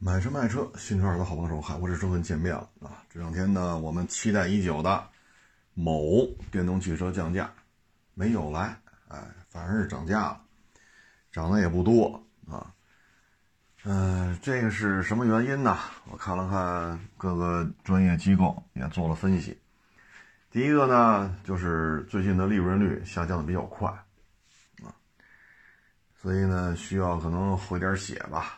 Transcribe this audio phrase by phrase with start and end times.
[0.00, 3.02] 买车卖车，新车的好帮手，海沃士终于见面了啊！
[3.10, 5.04] 这两天呢，我们期待已久的
[5.74, 7.52] 某电动汽车降价
[8.14, 10.40] 没有来，哎，反而是涨价了，
[11.32, 12.72] 涨的也不多啊。
[13.82, 15.76] 嗯，这个是什么原因呢？
[16.12, 19.58] 我看了看各个专业机构也做了分析。
[20.52, 23.90] 第一个呢，就是最近的利润率下降的比较快
[24.84, 24.94] 啊，
[26.22, 28.57] 所以呢，需要可能回点血吧。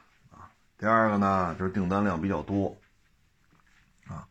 [0.80, 2.74] 第二个呢，就是订单量比较多，
[4.08, 4.26] 啊，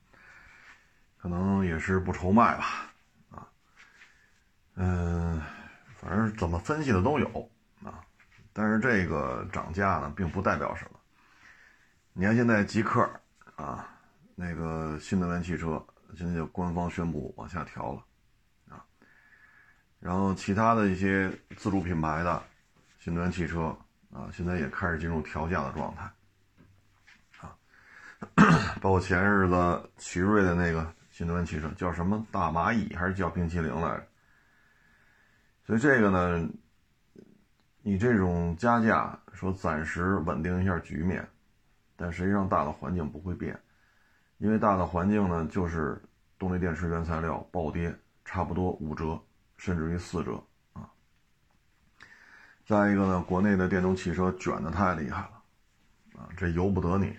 [1.15, 2.91] 可能也是不愁卖吧，
[3.29, 3.47] 啊，
[4.73, 5.39] 嗯，
[5.99, 7.51] 反正怎么分析的都有
[7.83, 8.01] 啊，
[8.51, 10.99] 但是这个涨价呢，并不代表什么。
[12.13, 13.07] 你看现在极客
[13.55, 13.87] 啊，
[14.33, 15.85] 那个新能源汽车
[16.17, 18.83] 现在就官方宣布往下调了，啊，
[19.99, 22.41] 然后其他的一些自主品牌的
[22.97, 23.65] 新能源汽车
[24.11, 26.11] 啊，现在也开始进入调价的状态。
[28.81, 34.07] 包括前日子奇瑞的那个新能源汽车叫什么大蚂蚁还是叫冰淇淋来着？
[35.65, 36.49] 所以这个呢，
[37.81, 41.27] 你这种加价说暂时稳定一下局面，
[41.95, 43.57] 但实际上大的环境不会变，
[44.37, 46.01] 因为大的环境呢就是
[46.37, 49.19] 动力电池原材料暴跌，差不多五折
[49.57, 50.89] 甚至于四折啊。
[52.65, 55.41] 再一个呢，国内的电动汽车卷的太厉害了
[56.19, 57.15] 啊，这由不得你。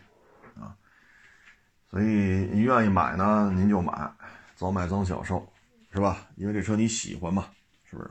[1.91, 4.09] 所以您愿意买呢，您就买，
[4.55, 5.45] 早买早享受，
[5.93, 6.29] 是吧？
[6.37, 7.49] 因为这车你喜欢嘛，
[7.83, 8.09] 是不是？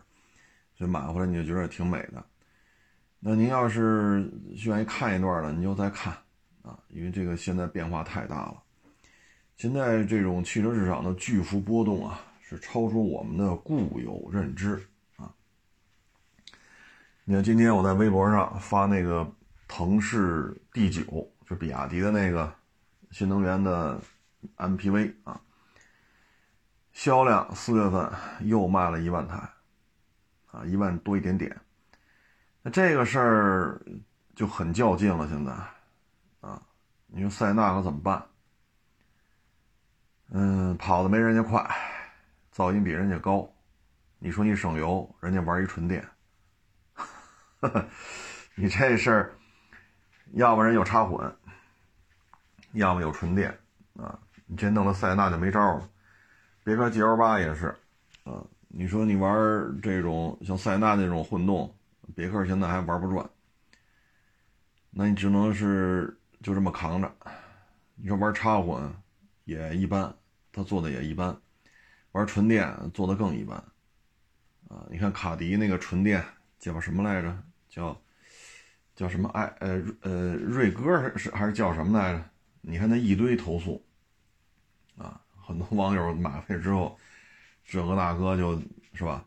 [0.76, 2.22] 所以买回来你就觉得挺美的。
[3.22, 4.30] 那您要是
[4.66, 6.12] 愿意看一段呢，你就再看
[6.62, 8.62] 啊，因为这个现在变化太大了。
[9.56, 14.76] 现在这种汽车市场的巨幅波动啊，是超出我们的固有认知
[15.16, 15.34] 啊。
[17.24, 19.26] 你看今天我在微博上发那个
[19.70, 22.59] 腾势 D 九，就比亚迪的那个。
[23.12, 24.00] 新能源的
[24.58, 25.40] MPV 啊，
[26.94, 29.36] 销量四月份又卖了一万台，
[30.52, 31.60] 啊，一万多一点点。
[32.62, 33.82] 那这个事儿
[34.36, 35.28] 就很较劲了。
[35.28, 35.52] 现在，
[36.42, 36.62] 啊，
[37.08, 38.24] 你说塞纳可怎么办？
[40.32, 41.68] 嗯，跑的没人家快，
[42.54, 43.52] 噪音比人家高。
[44.20, 46.08] 你说你省油，人家玩一纯电。
[48.56, 49.38] 你这事儿，
[50.34, 51.36] 要不然有插混。
[52.74, 53.50] 要么有纯电，
[53.98, 55.90] 啊，你这弄了塞纳就没招了。
[56.64, 57.68] 别克 GL 八也是，
[58.24, 59.34] 啊，你说你玩
[59.82, 61.74] 这种像塞纳那种混动，
[62.16, 63.28] 别克现在还玩不转。
[64.92, 67.12] 那你只能是就这么扛着。
[67.96, 68.82] 你说玩插混
[69.46, 70.14] 也一般，
[70.52, 71.36] 他做的也一般。
[72.12, 73.56] 玩纯电做的更一般，
[74.68, 76.24] 啊，你看卡迪那个纯电
[76.58, 77.38] 叫什么来着？
[77.70, 78.02] 叫
[78.96, 79.30] 叫什么？
[79.30, 82.24] 爱呃呃瑞歌是还是叫什么来着？
[82.62, 83.84] 你看那一堆投诉，
[84.98, 86.98] 啊，很多网友买回之后，
[87.66, 88.62] 这个大哥就
[88.94, 89.26] 是吧，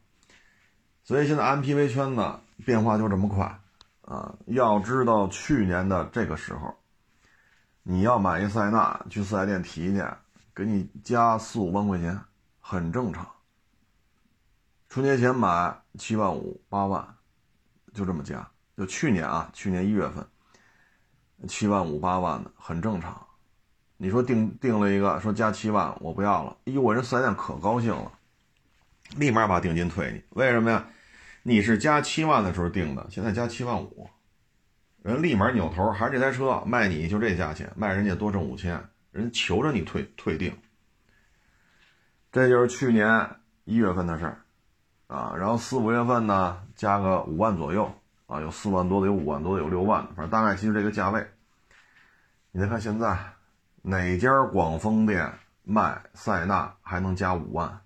[1.02, 3.58] 所以现在 MPV 圈子变化就这么快，
[4.02, 6.74] 啊，要知道去年的这个时候，
[7.82, 10.04] 你要买一塞纳去四 S 店提去，
[10.54, 12.20] 给你加四五万块钱，
[12.60, 13.26] 很正常。
[14.88, 17.16] 春节前买七万五八万，
[17.94, 20.24] 就这么加，就去年啊，去年一月份。
[21.48, 23.21] 七万五八万的很正常，
[24.02, 28.10] 你说定定了一个说加七万我不要了，哎呦我这四 S 店可高兴了，
[29.16, 30.20] 立马把定金退你。
[30.30, 30.88] 为什么呀？
[31.44, 34.10] 你是加七万的时候定的，现在加七万五，
[35.04, 40.52] 人立马扭头还是这台车卖你就这价钱，卖人家多挣五千，人求着你退退定。
[42.32, 43.30] 这就是去年
[43.62, 44.42] 一月份的事儿
[45.06, 47.88] 啊，然后四五月份呢加个五万左右。
[48.26, 51.24] 啊，有四万多的，有五万多的，有六万的，反正大概其实这个价位。
[52.50, 53.16] 你再看现在
[53.82, 55.32] 哪家广丰店
[55.64, 57.80] 卖塞纳还能加五万？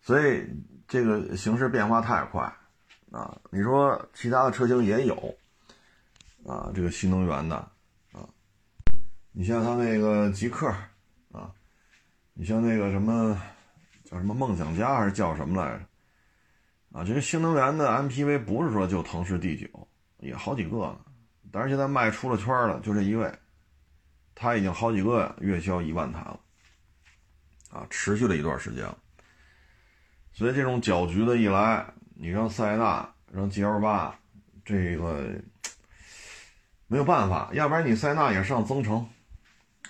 [0.00, 0.46] 所以
[0.88, 2.42] 这个形势变化太快
[3.10, 3.38] 啊！
[3.50, 5.14] 你说其他的车型也有
[6.46, 7.56] 啊，这个新能源的
[8.12, 8.28] 啊，
[9.32, 10.68] 你像他那个极客
[11.32, 11.50] 啊，
[12.34, 13.40] 你像那个什么
[14.04, 15.84] 叫什么梦想家还是叫什么来着？
[16.98, 19.68] 啊，这个新能源的 MPV 不是说就腾势 D9，
[20.18, 20.98] 也好几个呢。
[21.54, 23.32] 但是现在卖出了圈了，就这一位，
[24.34, 26.40] 他已经好几个月销一万台了，
[27.70, 28.98] 啊，持续了一段时间了。
[30.32, 31.86] 所以这种搅局的一来，
[32.16, 34.12] 你让塞纳，让 GL8，
[34.64, 35.30] 这个
[36.88, 39.08] 没有办法，要不然你塞纳也上增程，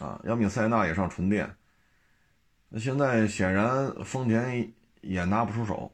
[0.00, 1.50] 啊，要不你塞纳也上纯电。
[2.68, 4.70] 那现在显然丰田
[5.00, 5.90] 也拿不出手。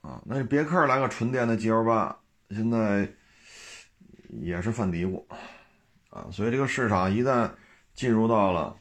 [0.00, 2.18] 啊，那别克来个纯电的 GL 八，
[2.48, 3.06] 现在
[4.40, 5.22] 也是犯嘀咕
[6.10, 6.26] 啊。
[6.30, 7.50] 所以这个市场一旦
[7.94, 8.76] 进入到了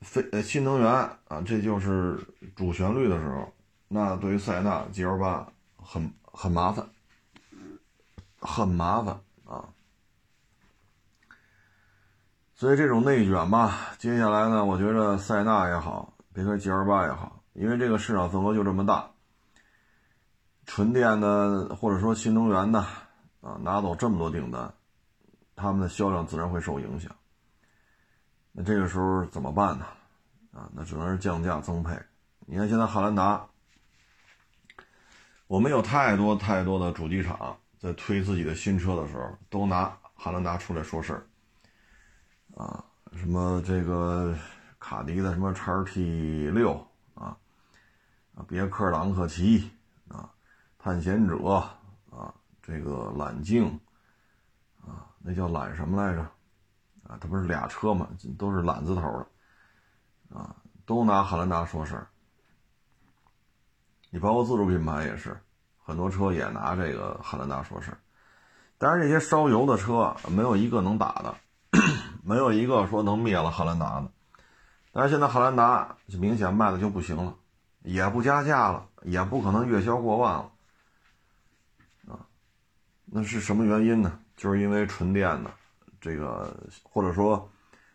[0.00, 2.18] 非呃新能源啊，这就是
[2.54, 3.52] 主旋律的时候，
[3.88, 5.46] 那对于塞纳 GL 八
[5.76, 6.86] 很很麻烦，
[8.40, 9.64] 很麻烦啊。
[12.54, 19.10] 所以这种内卷吧，接下来呢，我觉得塞纳也好，别克 GL 八也好，因为这个市场份额就这么大，
[20.64, 22.82] 纯电的或者说新能源的
[23.46, 24.74] 啊，拿走这么多订单，
[25.54, 27.14] 他们的销量自然会受影响。
[28.50, 29.86] 那这个时候怎么办呢？
[30.52, 31.96] 啊，那只能是降价增配。
[32.46, 33.46] 你看现在汉兰达，
[35.46, 41.24] 我们有太多太多的主机厂在推自己的新车的时候，都拿汉兰达出来说事儿。
[42.56, 42.84] 啊，
[43.14, 44.34] 什么这个
[44.80, 46.84] 卡迪的什么叉 T 六
[47.14, 47.36] 啊，
[48.48, 49.70] 别克朗科奇
[50.08, 50.32] 啊，
[50.78, 51.62] 探险者，
[52.66, 53.78] 这个揽境
[54.84, 56.22] 啊，那叫揽什么来着？
[57.04, 59.26] 啊，它不是俩车嘛，都是揽字头的
[60.36, 62.08] 啊，都拿汉兰达说事儿。
[64.10, 65.40] 你包括自主品牌也是，
[65.84, 67.98] 很多车也拿这个汉兰达说事儿。
[68.78, 71.34] 但是这些烧油的车没有一个能打的。
[72.24, 74.10] 没有一个说能灭了汉兰达的，
[74.90, 77.36] 但是现在汉兰达就明显卖的就不行了，
[77.82, 80.50] 也不加价了，也不可能月销过万了，
[83.06, 84.18] 那是什么原因呢？
[84.36, 85.50] 就是因为纯电的
[86.00, 87.48] 这个，或者说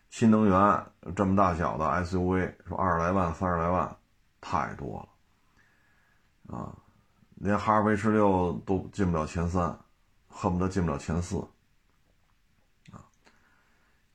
[0.10, 0.86] 新能源
[1.16, 3.96] 这么大小的 SUV，说二十来万、三十来万，
[4.40, 5.08] 太多
[6.48, 6.76] 了，啊，
[7.36, 9.78] 连哈弗 H 六都进不了前三，
[10.28, 11.38] 恨不得进不了前四。
[12.92, 13.04] 啊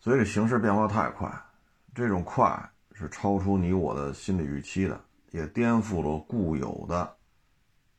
[0.01, 1.31] 所以这形势变化太快，
[1.95, 5.01] 这种快是超出你我的心理预期的，
[5.31, 7.17] 也颠覆了固有的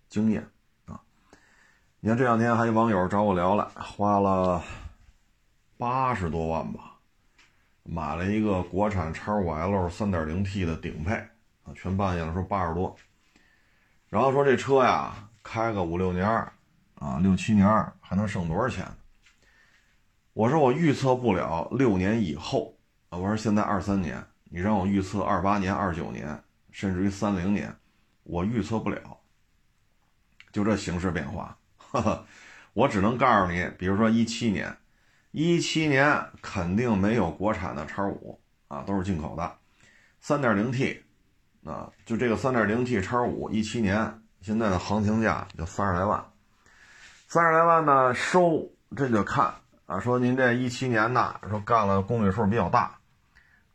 [0.10, 0.50] 经验！
[2.00, 4.64] 你看这两天还有网友找我聊了，花了
[5.78, 7.00] 八十多万吧，
[7.82, 11.16] 买了一个国产叉五 L 三点零 T 的顶配
[11.64, 12.96] 啊，全办下来说八十多，
[14.10, 16.24] 然后说这车呀开个五六年
[17.00, 17.68] 啊六七年
[18.00, 18.86] 还能剩多少钱？
[20.34, 22.78] 我说我预测不了六年以后
[23.10, 23.18] 啊！
[23.18, 27.76] 我说现在二三年，你让我预测二八年、二九年，甚至于三零年，
[28.22, 29.18] 我预测不了。
[30.52, 31.58] 就这形势变化，
[32.74, 34.78] 我只能告诉你，比如说一七年，
[35.32, 39.56] 一七年肯定没有国产的叉五啊，都是进口的，
[40.22, 41.04] 三点零 T
[41.64, 46.24] 啊，就这个三点零 T 叉五，一七年现在的行情价就三十来万，
[47.28, 49.54] 三十来万呢收这就看。
[49.88, 53.00] 啊，说您这一七年呢，说干了公里数比较大，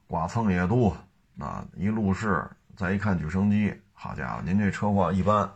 [0.09, 0.95] 剐蹭也多，
[1.39, 2.47] 啊，一路试，
[2.77, 5.51] 再一看举升机，好家伙，您这车况一般。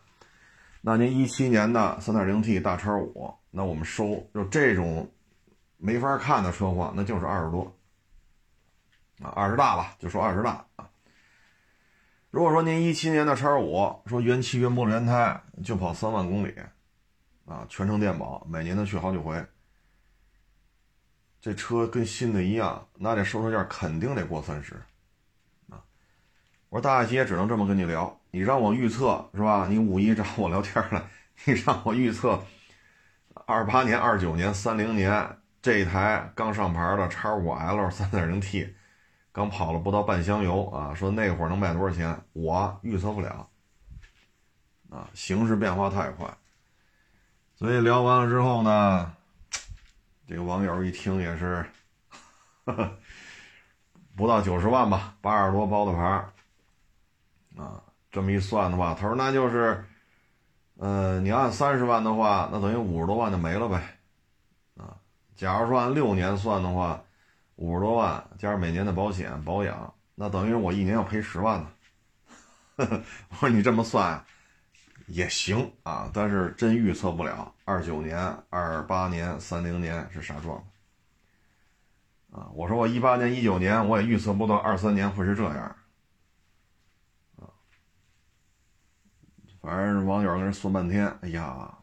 [0.88, 5.12] 那您一七年的三点零 T 大叉五，那我们收就这种
[5.78, 7.76] 没法看的车况，那就是二十多，
[9.20, 10.88] 啊，二十大吧，就说二十大啊。
[12.30, 16.54] 如果说您一七年的叉五，说原漆原玻璃原胎，就跑三万公里，
[17.46, 19.44] 啊，全程电保，每年能去好几回。
[21.40, 24.74] 这车跟新的一样，那这收车价肯定得过三十，
[25.68, 25.82] 啊！
[26.68, 29.66] 我说大姐只能这么跟你聊，你让我预测是吧？
[29.66, 31.08] 你五一找我聊天了，
[31.46, 32.38] 你让我预测
[33.46, 38.76] 二八年、二九年、三零年这台刚上牌的叉五 L 三点零 T，
[39.32, 42.14] 刚跑了不到半箱油啊，说那会儿能卖多少钱？
[42.34, 43.48] 我预测不了，
[44.90, 46.28] 啊，形势变化太快，
[47.54, 49.14] 所以聊完了之后呢？
[50.28, 51.64] 这个网友一听也是，
[54.14, 56.02] 不到九十万吧，八十多包的牌
[57.56, 57.82] 啊，
[58.16, 59.84] 这么一算的话，他说那就是，
[60.78, 63.98] 呃，你按三十万的话，那等于五十多万就没了呗，
[64.78, 64.96] 啊，
[65.36, 67.02] 假如说按六年算的话，
[67.56, 71.68] 五十多万加上每年的保险保养，那等于我一年要赔十万呢。
[73.28, 74.24] 我说你这么算。
[75.08, 80.56] 也行啊，但是真预测不了二九年、二八年、三零年是啥状
[82.32, 82.50] 啊！
[82.54, 85.76] 我说我一八年、一九年我也预测不到二三年会是这样
[89.66, 91.76] 反正网友跟人算半天，哎呀，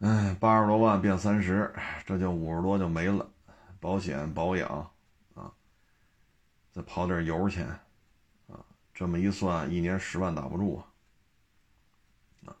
[0.00, 1.72] 哎，八十多万变三十，
[2.04, 3.30] 这就五十多就没了，
[3.78, 4.68] 保险保养
[5.34, 5.52] 啊，
[6.72, 7.68] 再跑点油钱
[8.48, 8.58] 啊，
[8.92, 10.82] 这么一算，一年十万打不住
[12.44, 12.56] 啊。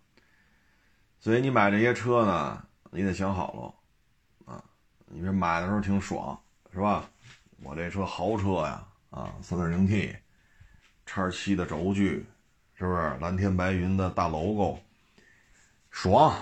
[1.18, 3.74] 所以你买这些车呢，你得想好
[4.46, 4.62] 了，啊，
[5.06, 6.40] 你这买的时候挺爽，
[6.72, 7.10] 是吧？
[7.64, 10.16] 我这车豪车呀，啊，三点零 T，
[11.04, 12.24] 叉七的轴距，
[12.76, 14.78] 是不是蓝天白云的大 logo，
[15.90, 16.34] 爽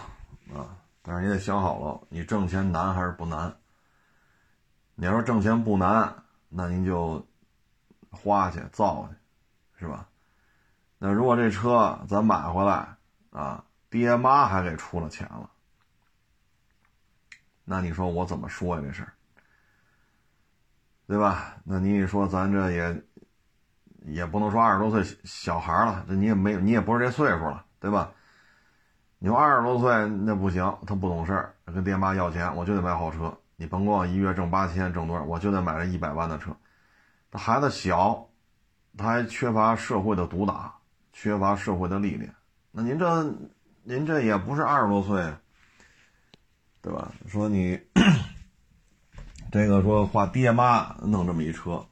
[0.54, 0.76] 啊！
[1.02, 3.54] 但是你得想好了，你挣钱难还是不难？
[4.94, 6.14] 你要说挣钱不难，
[6.48, 7.26] 那您就
[8.10, 9.16] 花去造去，
[9.80, 10.08] 是吧？
[10.98, 12.96] 那如果这车咱买回来
[13.30, 15.50] 啊，爹妈还给出了钱了，
[17.64, 18.82] 那你说我怎么说呀？
[18.86, 19.12] 这事儿，
[21.06, 21.56] 对吧？
[21.64, 23.02] 那你一说咱这也
[24.06, 28.10] 也不能说二十多岁小孩了，这你也没你也不是这岁数了，对吧？
[29.18, 33.32] 你说二十多岁那不行，他不懂事儿，跟爹妈要钱，我就得买好车。
[33.56, 36.50] 你甭管我一月挣八千，挣多少，我就得买这一百万的车。
[37.30, 38.28] 他孩子小，
[38.98, 40.74] 他还缺乏社会的毒打，
[41.12, 42.34] 缺乏社会的历练。
[42.72, 43.34] 那您这，
[43.84, 45.32] 您这也不是二十多岁，
[46.80, 47.12] 对吧？
[47.28, 47.80] 说你
[49.52, 51.86] 这个说花爹妈弄这么一车，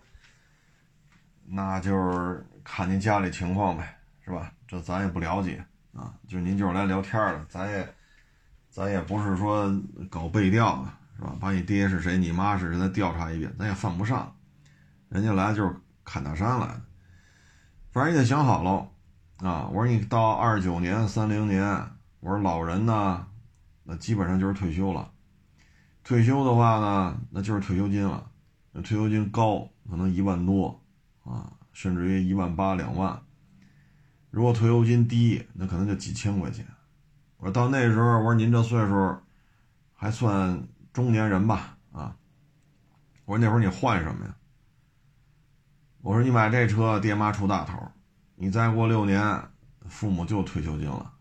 [1.50, 4.52] 那就是看您家里情况呗，是吧？
[4.68, 5.64] 这咱也不了解。
[5.92, 7.94] 啊，就您就是来聊天的，咱也，
[8.70, 9.68] 咱也不是说
[10.08, 11.36] 搞背调的，是吧？
[11.40, 14.32] 把你爹是谁，你妈是谁，再调查一遍，咱也犯不上。
[15.08, 16.82] 人家来就是砍大山来的，
[17.90, 18.88] 反正你得想好喽。
[19.44, 21.64] 啊，我说你到二九年、三零年，
[22.20, 23.26] 我说老人呢，
[23.82, 25.10] 那基本上就是退休了。
[26.04, 28.30] 退休的话呢，那就是退休金了。
[28.74, 30.79] 退休金高，可能一万多
[31.24, 33.20] 啊，甚至于一万八、两万。
[34.30, 36.66] 如果退休金低，那可能就几千块钱。
[37.38, 39.16] 我说到那时候，我说您这岁数
[39.94, 41.76] 还算中年人吧？
[41.92, 42.16] 啊，
[43.24, 44.36] 我说那会儿你换什么呀？
[46.02, 47.90] 我说你买这车，爹妈出大头，
[48.36, 49.42] 你再过六年，
[49.88, 51.12] 父母就退休金了。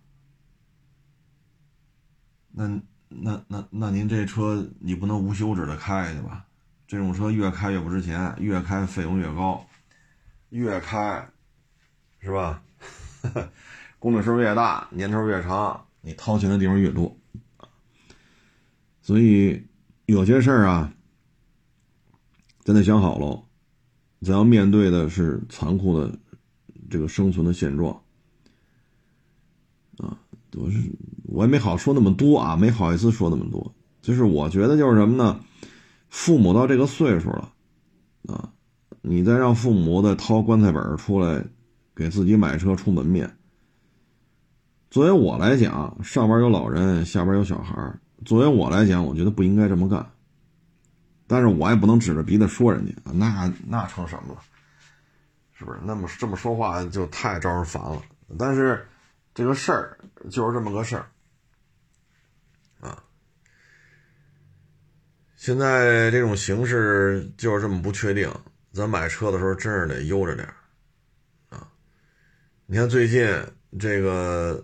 [2.51, 2.67] 那
[3.09, 6.45] 那那那您这车你不能无休止的开去吧？
[6.87, 9.65] 这种车越开越不值钱，越开费用越高，
[10.49, 11.29] 越开，
[12.19, 12.63] 是吧？
[13.99, 17.15] 公里数越大，年头越长，你掏钱的地方越多，
[19.01, 19.67] 所以
[20.05, 20.93] 有些事儿啊，
[22.63, 23.45] 咱得想好喽。
[24.21, 26.19] 咱要面对的是残酷的
[26.89, 28.01] 这个生存的现状
[29.97, 30.19] 啊！
[30.57, 30.91] 我是
[31.23, 33.73] 我也没好说那么多啊，没好意思说那么多。
[34.01, 35.39] 就是我觉得就是什么呢？
[36.09, 37.53] 父母到这个岁数了
[38.27, 38.51] 啊，
[39.01, 41.43] 你再让父母再掏棺材本出来。
[41.95, 43.35] 给自己买车出门面。
[44.89, 50.09] 作为我来讲，上边有老人，下边有小孩作为我来讲，我觉得不应该这么干。
[51.27, 54.39] 但是我也不能指着鼻子说人家，那那成什么了？
[55.51, 55.79] 是不是？
[55.83, 58.01] 那么这么说话就太招人烦了。
[58.37, 58.87] 但是
[59.33, 59.97] 这个事儿
[60.29, 61.05] 就是这么个事儿
[62.79, 63.03] 啊。
[65.35, 68.31] 现在这种形势就是这么不确定，
[68.71, 70.47] 咱买车的时候真是得悠着点
[71.49, 71.71] 啊。
[72.65, 73.27] 你看最近
[73.79, 74.63] 这个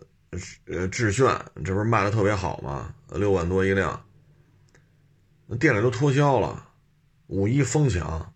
[0.67, 1.25] 呃致炫，
[1.63, 2.93] 这不是卖的特别好吗？
[3.09, 4.05] 六万多一辆，
[5.47, 6.69] 那店里都脱销了，
[7.27, 8.33] 五一疯抢，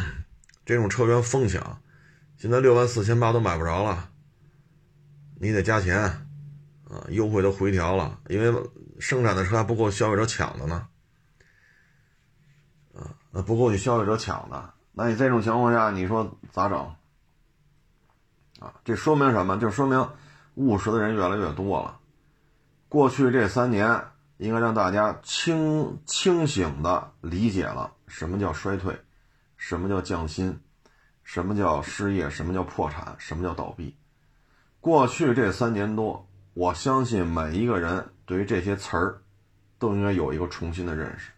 [0.64, 1.82] 这种车源疯抢，
[2.36, 4.10] 现在六万四千八都买不着了，
[5.40, 5.98] 你得加钱
[6.88, 10.88] 啊，优惠都回调了，因为生产的车还不够消费者抢的呢，
[12.94, 16.78] 啊，那不够你消费者抢的，那你这种情况下，你说咋整？
[18.60, 19.58] 啊，这说明什么？
[19.58, 20.06] 就说明
[20.54, 21.98] 务实的人越来越多了。
[22.88, 24.04] 过去这三年，
[24.36, 29.00] 应该让大家清清醒的理解了什么叫衰退，
[29.56, 30.60] 什么叫降薪，
[31.24, 33.96] 什么叫失业，什么叫破产，什么叫倒闭。
[34.80, 39.22] 过去这三年多，我相信每一个人对于这些词儿，
[39.78, 41.30] 都应该有一个重新的认识。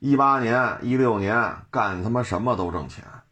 [0.00, 3.04] 一八年、一六年干他妈什么都挣钱。
[3.04, 3.22] 啊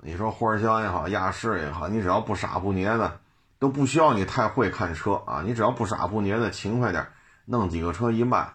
[0.00, 3.18] 你说花香也好，亚视也好，你只要不傻不捏的，
[3.58, 5.42] 都不需要你太会看车啊！
[5.44, 7.08] 你只要不傻不捏的，勤快点，
[7.46, 8.54] 弄几个车一卖，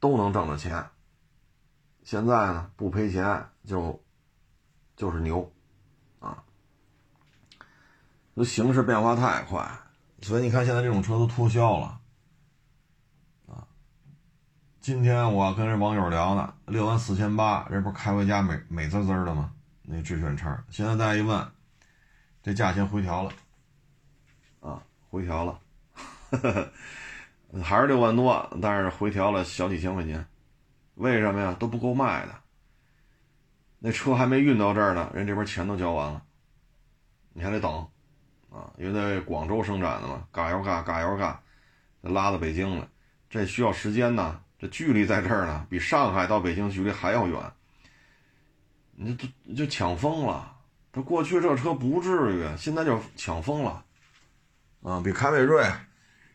[0.00, 0.86] 都能挣着钱。
[2.04, 4.00] 现在呢，不赔钱就
[4.96, 5.52] 就是牛
[6.20, 6.42] 啊！
[8.34, 9.68] 这形势变化太快，
[10.22, 12.00] 所以你看现在这种车都脱销了！
[14.82, 19.52] 今天我跟这网友聊呢，六万四千八，这不是开回家美美滋滋的吗？
[19.82, 21.48] 那致炫叉，现在再一问，
[22.42, 23.32] 这价钱回调了，
[24.58, 25.60] 啊，回调了，
[27.62, 30.26] 还是六万多，但是回调了小几千块钱，
[30.96, 31.54] 为什么呀？
[31.60, 32.34] 都不够卖的，
[33.78, 36.20] 那车还没运到这儿呢，人这边钱都交完了，
[37.34, 37.72] 你还得等，
[38.50, 41.40] 啊，因为在广州生产的嘛，嘎油嘎嘎油嘎，
[42.00, 42.88] 拉到北京了，
[43.30, 47.36] 这需要时间呢，这距离在这儿呢，比上海到北京距离还要远。
[48.94, 49.26] 你就
[49.56, 50.54] 就抢疯了，
[50.92, 53.82] 他过去这车不至于，现在就抢疯了，
[54.82, 55.68] 啊，比凯美瑞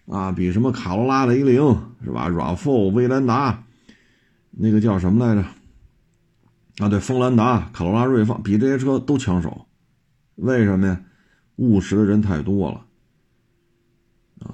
[0.07, 1.63] 啊，比什么卡罗拉雷凌
[2.03, 3.63] 是吧？RAV4、威兰达，
[4.51, 5.47] 那个叫什么来着？
[6.83, 9.65] 啊，对，锋兰达、卡罗拉锐放，比这些车都抢手。
[10.35, 11.01] 为什么呀？
[11.55, 12.85] 务实的人太多了
[14.41, 14.51] 啊。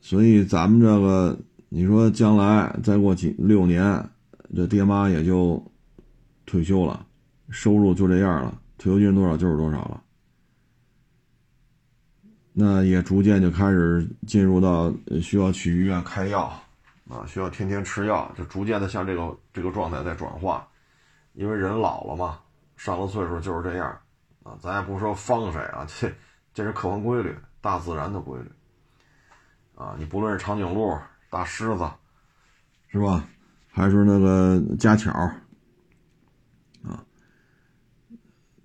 [0.00, 4.08] 所以咱们这个，你说将来再过几六年，
[4.54, 5.62] 这爹妈也就
[6.46, 7.06] 退休了，
[7.50, 10.02] 收入就这样了，退休金多少就是多少了。
[12.52, 16.52] 那也逐渐就开始进入到需要去医院开药，
[17.08, 20.66] 啊，需要天天吃药，就逐渐的向这个这个状态在转化，
[21.34, 22.40] 因为人老了嘛，
[22.76, 23.96] 上了岁数就是这样，
[24.42, 26.10] 啊，咱也不说方谁啊，这
[26.52, 28.50] 这是客观规律，大自然的规律，
[29.76, 30.98] 啊，你不论是长颈鹿、
[31.30, 31.90] 大狮子，
[32.88, 33.28] 是吧，
[33.68, 35.10] 还是那个家巧，
[36.82, 37.04] 啊，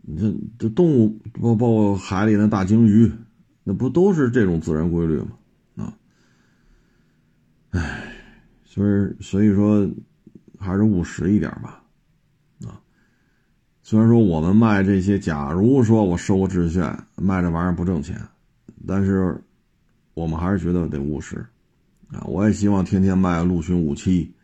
[0.01, 3.11] 你这这动物包包括海里那大鲸鱼。
[3.65, 5.37] 那不都是这种自然规律吗？
[5.77, 5.95] 啊，
[7.69, 8.13] 唉，
[8.65, 9.89] 所以所以说
[10.59, 11.81] 还是务实一点吧，
[12.65, 12.75] 啊，
[13.81, 16.83] 虽然说我们卖这些，假如说我收个致炫
[17.15, 18.21] 卖这玩意儿不挣钱，
[18.85, 19.41] 但是
[20.13, 21.45] 我们还是觉得得务实，
[22.13, 24.35] 啊，我也希望天天卖陆巡五七，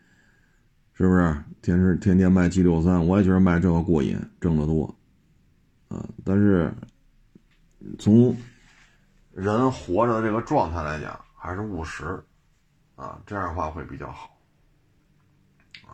[0.92, 1.36] 是不是？
[1.62, 4.86] 天天天天卖 G 六三，我也觉得卖这个过瘾，挣得多，
[5.88, 6.72] 啊，但是
[7.98, 8.34] 从
[9.32, 12.18] 人活着的这个状态来讲，还是务实，
[12.96, 14.38] 啊，这样的话会比较好，
[15.86, 15.92] 啊，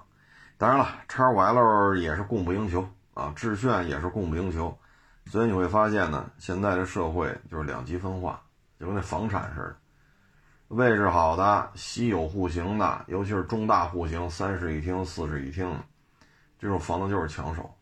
[0.56, 4.78] 当然了，叉 L 也是供不应求啊，致炫也是供不应求，
[5.26, 8.40] 所以你会发现呢，现在的社会就是两极分化，
[8.78, 9.76] 就跟那房产似的，
[10.68, 15.75] 位置好的、稀有户型的，尤其是中大户型，三室一厅、四室一厅，
[16.58, 17.75] 这种房子就是抢手，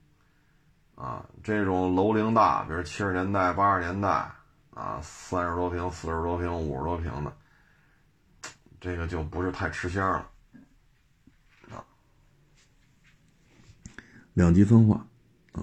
[0.94, 4.30] 啊，这种楼龄大，比如七十年代、八十年代。
[4.74, 7.32] 啊，三十多平、四十多平、五十多平的，
[8.80, 10.28] 这个就不是太吃香了，
[11.70, 11.78] 啊，
[14.32, 15.06] 两极分化，
[15.52, 15.62] 啊，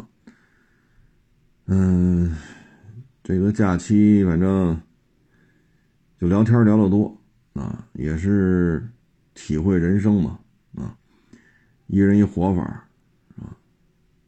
[1.66, 2.38] 嗯，
[3.22, 4.82] 这个假期反正
[6.22, 7.20] 就聊天聊得多，
[7.54, 8.88] 啊，也是
[9.34, 10.40] 体会人生嘛，
[10.76, 10.96] 啊，
[11.88, 12.62] 一人一活法，
[13.38, 13.58] 啊，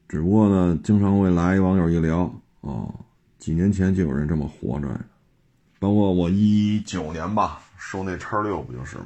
[0.09, 2.91] 只不过呢，经常会来网友一聊，哦。
[3.37, 4.87] 几年前就有人这么活着，
[5.77, 9.05] 包括我一九年吧，收那叉六不就是吗？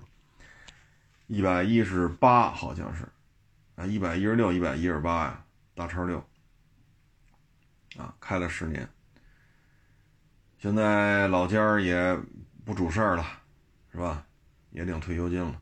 [1.26, 3.04] 一百一十八好像是，
[3.76, 5.44] 啊，一百一十六、一百一十八呀，
[5.76, 6.24] 大叉六，
[7.98, 8.88] 啊，开了十年，
[10.60, 12.16] 现在老家也
[12.68, 13.26] 不主事儿了，
[13.94, 14.26] 是吧？
[14.72, 15.56] 也领退休金了，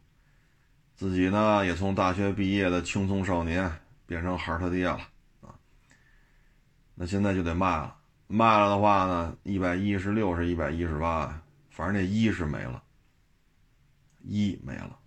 [0.95, 3.71] 自己呢也从大学毕业的青葱少年
[4.07, 4.99] 变成孩儿他爹了，
[5.41, 5.53] 啊，
[6.95, 7.95] 那现在就得卖了。
[8.25, 11.39] 卖了的话呢，一百一十六是一百一十八，
[11.69, 12.81] 反正那一是没了，
[14.23, 14.97] 一没了。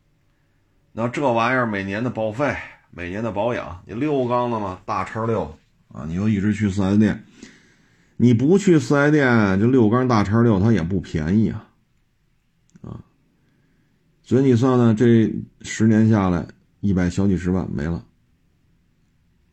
[0.92, 2.56] 那这玩意儿每年的保费、
[2.92, 5.58] 每年的保养，你六缸的嘛，大叉六
[5.92, 7.24] 啊，你又一直去四 S 店，
[8.16, 11.67] 你不去四 S 店，这六缸大叉六它也不便宜，啊，
[14.28, 16.46] 所以你算算，这十年下来，
[16.80, 18.04] 一百小几十万没了，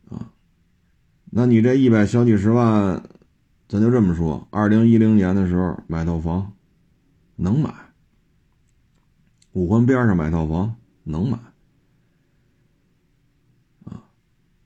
[0.09, 0.27] 啊，
[1.31, 3.01] 那你这一百小几十万。
[3.69, 6.51] 咱就这么说，二零一零年的时候买套房，
[7.37, 7.73] 能买。
[9.53, 11.37] 五环边上买套房能买，
[13.85, 14.03] 啊，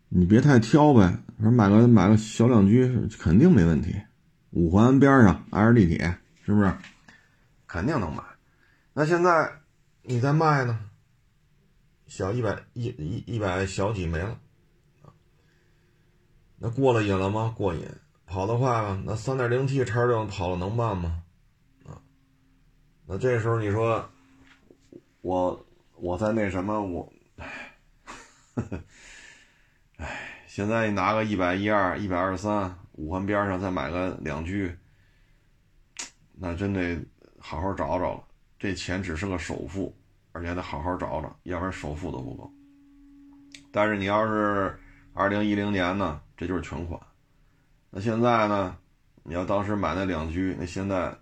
[0.10, 1.20] 你别太挑呗。
[1.40, 3.96] 说买个买个小两居肯定没问题，
[4.50, 6.74] 五环边上挨着地铁，是不是？
[7.68, 8.24] 肯定能买。
[8.94, 9.59] 那现在
[10.10, 10.90] 你再卖呢？
[12.08, 14.40] 小一百一一一百小几没了，
[16.58, 17.54] 那过了瘾了吗？
[17.56, 17.88] 过瘾。
[18.26, 19.04] 跑得快吗？
[19.06, 21.22] 那三点零 T 叉六跑了能慢吗？
[21.86, 22.02] 啊，
[23.06, 24.10] 那这时候你说
[25.22, 27.14] 我我在那什么我，
[29.98, 34.76] 唉，现在你拿个一百一二、一百二十三，五环边上再买个两居，
[36.34, 37.00] 那真得
[37.38, 38.24] 好好找找了。
[38.58, 39.96] 这钱只是个首付，
[40.32, 42.52] 而且得好好找找，要不然首付都不够。
[43.72, 44.78] 但是你要是
[45.14, 47.00] 二零一零年呢，这就是全款。
[47.90, 48.78] 那现在呢？
[49.24, 51.16] 你要当时买那两居，那现在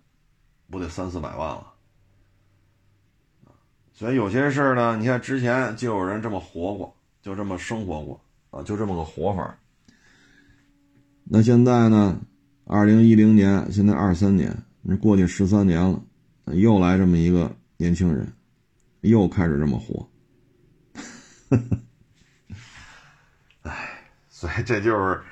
[0.69, 1.73] 不得三四百万了？
[3.91, 9.57] 所以有些事儿呢，你看之前就有人这么活过，就这么生活过啊，就这么个活法。
[11.25, 12.17] 那现在呢？
[12.65, 16.01] 二零一零年，现在二三年，那过去十三年了，
[16.53, 18.31] 又来这么一个年轻人，
[19.09, 20.09] 又开始这么活。
[23.61, 25.23] 哎，所以这就是。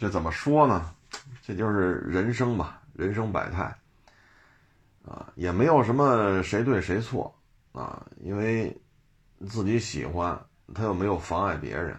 [0.00, 0.94] 这怎么说呢？
[1.42, 3.76] 这就是人生吧，人生百态。
[5.04, 7.34] 啊，也没有什么谁对谁错
[7.72, 8.80] 啊，因为
[9.48, 10.40] 自己喜欢，
[10.72, 11.98] 他又没有妨碍别人，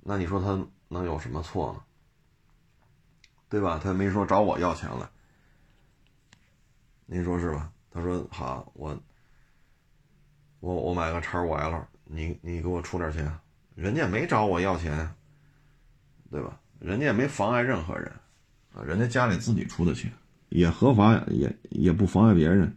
[0.00, 1.84] 那你说他能有什么错呢？
[3.48, 3.78] 对吧？
[3.80, 5.08] 他没说找我要钱来，
[7.06, 7.70] 您说是吧？
[7.92, 8.98] 他说好，我
[10.64, 13.30] 我我买个叉五 L，你你给我出点钱，
[13.74, 15.14] 人家没找我要钱，
[16.30, 16.58] 对吧？
[16.78, 18.10] 人家也没妨碍任何人
[18.72, 20.10] 啊，人家家里自己出的钱。
[20.48, 22.74] 也合法，也也不妨碍别人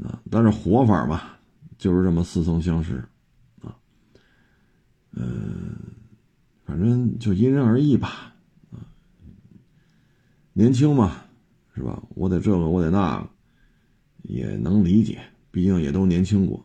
[0.00, 0.22] 啊。
[0.30, 1.22] 但是活法嘛，
[1.76, 3.04] 就是这么似曾相识
[3.60, 3.74] 啊。
[5.10, 5.76] 嗯，
[6.64, 8.32] 反正就因人而异吧。
[8.70, 8.78] 啊，
[10.52, 11.16] 年轻嘛，
[11.74, 12.00] 是吧？
[12.10, 13.28] 我得这个，我得那个，
[14.22, 15.20] 也能理解。
[15.50, 16.64] 毕竟也都年轻过。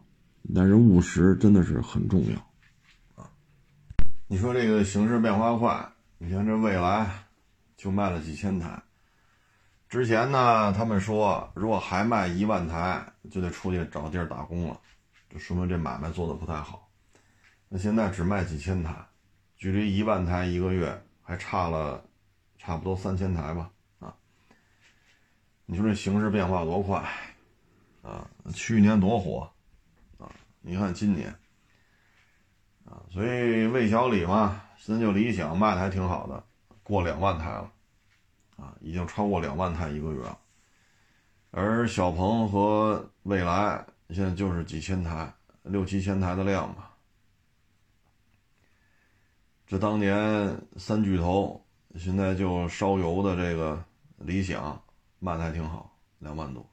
[0.54, 3.30] 但是务实真的是很重要啊。
[4.28, 7.10] 你说这个形势变化快，你像这未来
[7.78, 8.82] 就卖了几千台。
[9.88, 14.80] 之前呢，他们说如果还卖一万台，就得出去找地儿打工了，
[15.30, 16.89] 就说明这买卖做的不太好。
[17.69, 18.93] 那现在只卖几千台，
[19.56, 22.04] 距离一万台一个月还差了
[22.58, 23.72] 差不多三千台吧？
[24.00, 24.13] 啊，
[25.65, 27.02] 你说这形势变化多快
[28.04, 28.30] 啊！
[28.54, 29.50] 去年多火
[30.20, 30.30] 啊！
[30.62, 31.34] 你看今年
[32.86, 36.44] 啊，所以魏小李嘛，现在就理想卖的还挺好的，
[36.84, 37.72] 过两万台了。
[38.56, 40.38] 啊，已经超过两万台一个月了，
[41.50, 46.96] 而小鹏和蔚来现在就是几千台、六七千台的量吧。
[49.66, 51.66] 这当年三巨头，
[51.98, 53.84] 现在就烧油的这个
[54.18, 54.80] 理想
[55.18, 56.63] 卖的还挺好，两万多。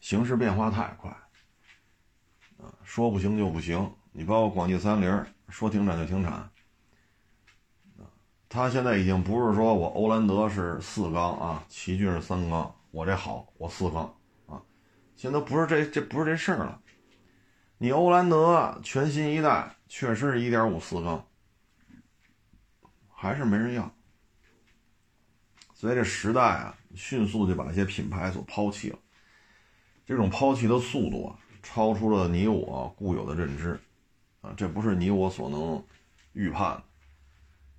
[0.00, 1.10] 形势变化太快
[2.58, 3.92] 啊，说不行就不行。
[4.12, 6.50] 你包括广汽三菱，说停产就停产。
[8.48, 14.12] 他现在已经不是说我欧蓝德是四缸啊，奇骏是三缸，我这好，我四缸
[14.46, 14.60] 啊，
[15.14, 16.82] 现在不是这这不是这事儿了。
[17.78, 21.24] 你欧蓝德全新一代确实是一点五四缸，
[23.08, 23.94] 还是没人要。
[25.72, 28.98] 所以这时代啊，迅速就把一些品牌所抛弃了，
[30.10, 33.78] 这种抛弃的速度啊，超出了你我固有的认知
[34.40, 35.80] 啊，这不是你我所能
[36.32, 36.82] 预判的。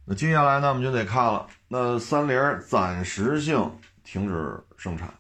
[0.05, 1.45] 那接下来呢，我们就得看了。
[1.67, 2.33] 那三菱
[2.65, 5.13] 暂时性停止生产，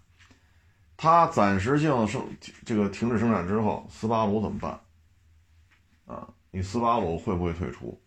[0.95, 2.25] 它暂时性生
[2.65, 4.79] 这个停止生产之后，斯巴鲁怎么办？
[6.05, 7.99] 啊，你斯巴鲁会不会退出？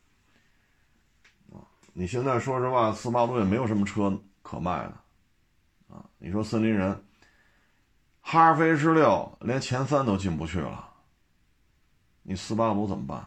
[1.52, 1.60] 啊，
[1.92, 7.04] 你现在说实话，斯巴鲁也没有什么车可卖的，啊，你说森林人，
[8.26, 10.92] 哈弗 H 六连前三都进不去了，
[12.22, 13.22] 你斯巴鲁怎么办？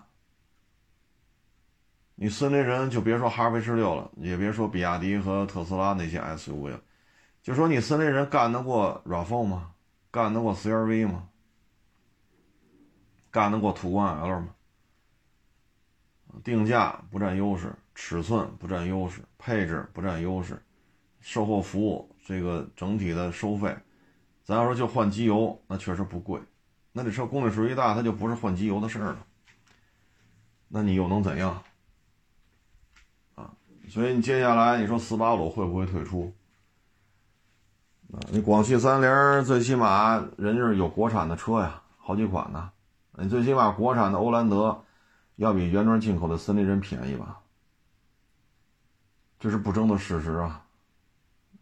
[2.15, 6.81] 你森林人就别说哈弗 H 六了，也别说比亚迪和特斯拉那些 SUV 了，
[7.43, 9.71] 就说你森林人干得过 RAV4 吗？
[10.09, 11.29] 干得过 CRV 吗？
[13.29, 14.47] 干得过途观 L 吗？
[16.43, 20.59] 定价不占优势，尺寸不占优势，配置不占优势，
[21.21, 23.77] 售后服务这个整体的收费，
[24.47, 26.39] 咱要说就换机油，那确实不贵，
[26.93, 29.25] 那这车公里数一大，它就不是换机油的事儿了，
[30.69, 31.61] 那你又能怎样？
[33.35, 33.51] 啊
[33.89, 36.33] 所以你接下来你说斯巴鲁会不会退出？
[38.13, 42.71] 啊，你广汽三菱最起码人家是有国产的车呀，好几款呢。
[43.19, 44.81] 你最起码国产的欧蓝德
[45.35, 47.39] 要比原装进口的森林人便宜吧？
[49.41, 50.63] 这是不争的事实啊。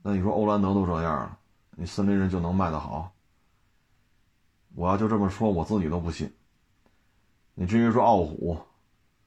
[0.04, 1.40] 那你说欧蓝德都这样了，
[1.76, 3.14] 你森林人就能卖得好？
[4.74, 6.34] 我要就这么说，我自己都不信。
[7.54, 8.58] 你至于说傲虎，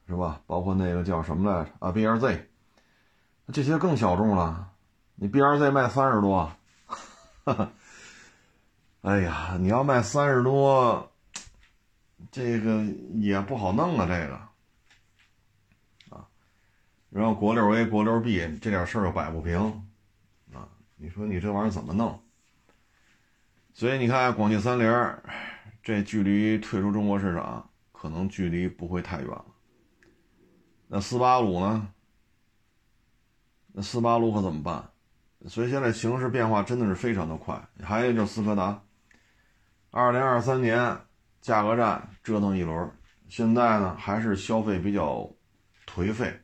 [0.07, 0.41] 是吧？
[0.45, 2.49] 包括那个叫什么来着啊？B R Z。
[3.51, 4.73] 这些更小众了，
[5.15, 6.51] 你 B R Z 卖三十多，
[9.01, 11.11] 哎呀，你要卖三十多，
[12.31, 12.83] 这个
[13.15, 16.27] 也不好弄啊，这个啊，
[17.09, 19.59] 然后国六 A、国六 B 这点事儿又摆不平
[20.53, 22.21] 啊，你说你这玩意儿怎么弄？
[23.79, 24.85] 所以你看，广汽三菱
[25.81, 29.45] 这距离退出中国市场可能距离不会太远了。
[30.89, 31.87] 那斯巴鲁呢？
[33.71, 34.89] 那斯巴鲁可怎么办？
[35.47, 37.57] 所以现在形势变化真的是非常的快。
[37.81, 38.83] 还有就是斯柯达，
[39.91, 40.97] 二零二三年
[41.39, 42.91] 价格战折腾一轮，
[43.29, 45.25] 现在呢还是消费比较
[45.87, 46.37] 颓废，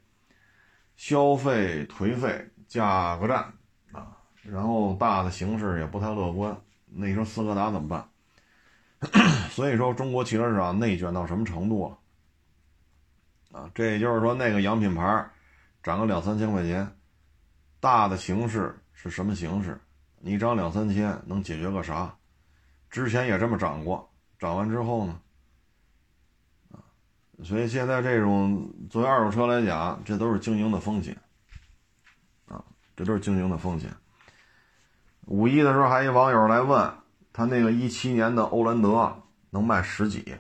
[0.96, 3.54] 消费颓废，价格战
[3.92, 6.58] 啊，然后大的形势也不太乐观。
[6.98, 8.10] 那你说斯柯达怎么办？
[9.52, 11.90] 所以说中国汽车市场内卷到什么程度
[13.52, 13.60] 了？
[13.60, 15.30] 啊，这也就是说那个洋品牌
[15.84, 16.90] 涨个两三千块钱。
[17.82, 19.80] 大的形势是什么形势？
[20.20, 22.16] 你涨两三千能解决个啥？
[22.90, 25.20] 之前也这么涨过，涨完之后呢？
[26.72, 26.80] 啊，
[27.44, 31.16] 所以现在这种作为二手车来讲，这都是经营的风险，
[32.48, 32.64] 啊，
[32.96, 33.94] 这都是经营的风险。
[35.26, 36.94] 五一的时候还有网友来问
[37.34, 40.38] 他那个一七年的欧蓝德能卖十几？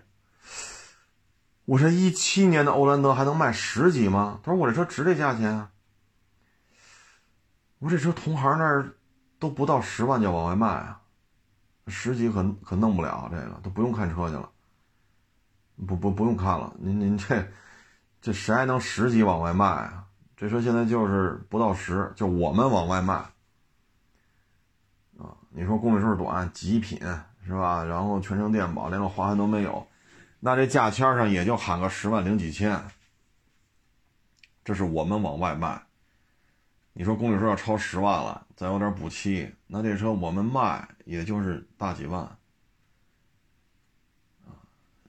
[1.65, 4.39] 我说一七年的欧蓝德还能卖十几吗？
[4.43, 5.71] 他说我这车值这价钱啊。
[7.79, 8.95] 我这车同行那儿
[9.39, 11.01] 都不到十万就往外卖啊，
[11.87, 14.49] 十几可可弄不了，这个都不用看车去了，
[15.85, 17.45] 不不不用看了，您您这
[18.21, 20.05] 这谁还能十几往外卖啊？
[20.37, 23.23] 这车现在就是不到十，就我们往外卖。
[25.57, 26.99] 你说公里数短，极品
[27.45, 27.81] 是吧？
[27.81, 29.87] 然后全程电保，连个划痕都没有，
[30.41, 32.77] 那这价签上也就喊个十万零几千，
[34.65, 35.81] 这是我们往外卖。
[36.91, 42.37] 你说公里数要超十万了，再有点补漆，那这车我们卖也就是大几万，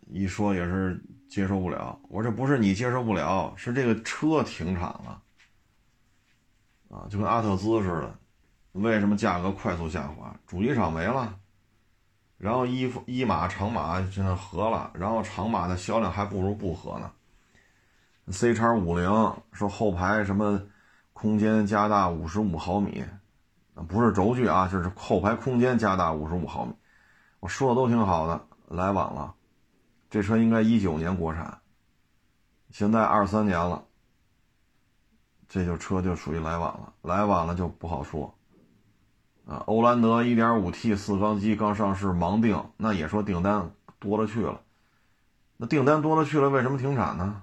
[0.06, 1.98] 一说也是接受不了。
[2.08, 5.22] 我这不是你接受不了，是这个车停产了，
[6.90, 8.18] 啊，就跟阿特兹似的，
[8.76, 10.34] 为什么价格快速下滑？
[10.46, 11.38] 主机厂没了，
[12.38, 17.10] 然后一一码长码现在合了，然后长码的销量还不如不合呢。
[18.28, 19.08] C 叉五零
[19.52, 20.60] 说后排什么？
[21.18, 23.02] 空间加大五十五毫米，
[23.88, 26.74] 不是轴距啊，就是后排空间加大五十五毫米。
[27.40, 29.34] 我说的都挺好的，来晚了。
[30.10, 31.58] 这车应该一九年国产，
[32.70, 33.82] 现在二三年了，
[35.48, 38.35] 这就车就属于来晚了，来晚了就不好说。
[39.46, 44.60] 啊，欧蓝德 1.5T 四缸机刚上市盲定，那也说订单多了去了，
[45.56, 47.42] 那订单多了去了，为什么停产呢？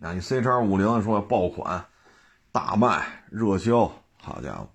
[0.00, 1.86] 啊，你 C 叉五零说爆款，
[2.52, 4.68] 大卖热销，好家伙！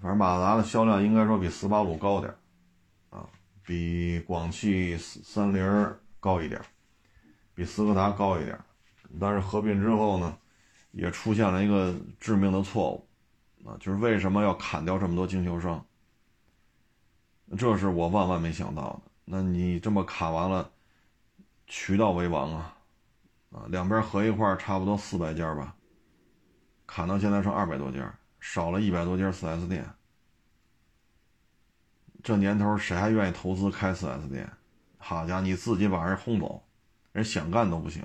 [0.00, 2.32] 反正马自达的销量应该说比斯巴鲁高点
[3.10, 3.26] 啊，
[3.66, 6.62] 比广汽三菱高一点，
[7.52, 8.58] 比斯柯达高一点。
[9.20, 10.38] 但是合并之后呢，
[10.92, 13.08] 也出现了一个致命的错误，
[13.64, 15.84] 啊，就是为什么要砍掉这么多经销商？
[17.56, 19.00] 这是我万万没想到的。
[19.24, 20.70] 那你这么砍完了，
[21.66, 22.76] 渠道为王啊！
[23.52, 25.74] 啊，两边合一块差不多四百家吧，
[26.86, 29.88] 砍到现在剩二百多家，少了一百多家 4S 店。
[32.22, 34.50] 这年头谁还愿意投资开 4S 店？
[34.98, 36.62] 好家伙，你自己把人轰走，
[37.12, 38.02] 人想干都不行。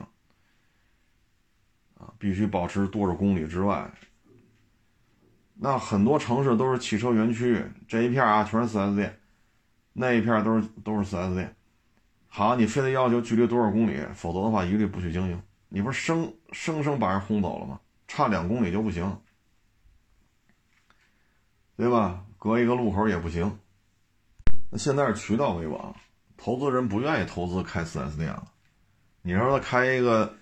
[1.97, 3.91] 啊，必须保持多少公里之外。
[5.61, 9.19] 那很多城市都是汽车园区，这一片啊全是 4S 店，
[9.91, 11.53] 那一片都是都是 4S 店。
[12.27, 15.41] 好，你非得要求距离多少公里，否则的话一律不许经营。
[15.67, 17.79] 你不是生生生把人轰走了吗？
[18.07, 19.19] 差两公里就不行，
[21.75, 22.23] 对吧？
[22.37, 23.59] 隔一个路口也不行。
[24.71, 25.93] 那现在是渠道为王，
[26.37, 28.47] 投资人不愿意投资开 4S 店了。
[29.21, 30.33] 你说他开一个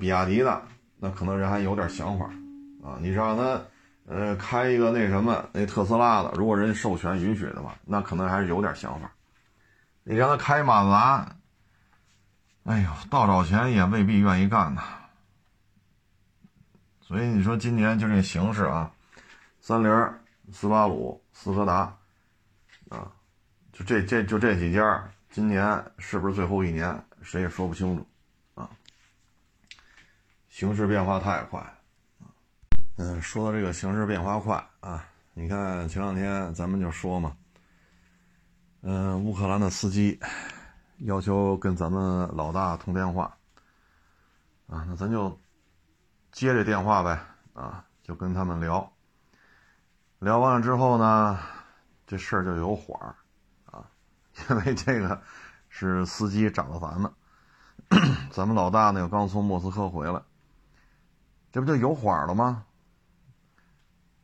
[0.00, 0.62] 比亚迪的，
[0.96, 2.24] 那可能人还有点想法
[2.82, 2.98] 啊。
[3.02, 3.62] 你让他
[4.08, 9.12] 呃开一个那什么那特斯拉的，如果人家授权允许的话，那可能还是有点想法。
[10.02, 11.36] 你让他开马自达，
[12.64, 14.82] 哎呦，倒找钱也未必愿意干呐。
[17.02, 18.90] 所以你说今年就这形势啊，
[19.60, 19.90] 三菱、
[20.52, 21.94] 斯巴鲁、斯柯达，
[22.88, 23.12] 啊，
[23.72, 28.06] 就这这就这几家，今年是不是最后一年，谁也说不清楚
[28.54, 28.68] 啊。
[30.48, 31.77] 形势变化太快，
[33.00, 37.36] 嗯，说到这个形势变化快啊，你看前两天咱们就说嘛。
[38.80, 40.18] 嗯，乌克兰的司机
[40.98, 43.36] 要求跟咱们老大通电话
[44.66, 45.30] 啊，那咱就
[46.32, 47.20] 接这电话呗
[47.52, 48.92] 啊，就跟他们聊。
[50.18, 51.38] 聊完了之后呢，
[52.04, 53.14] 这事儿就有火儿
[53.70, 53.88] 啊，
[54.50, 55.22] 因为这个
[55.68, 57.12] 是司机找到咱们，
[58.32, 60.20] 咱们老大呢又刚从莫斯科回来，
[61.52, 62.64] 这不就有火了吗？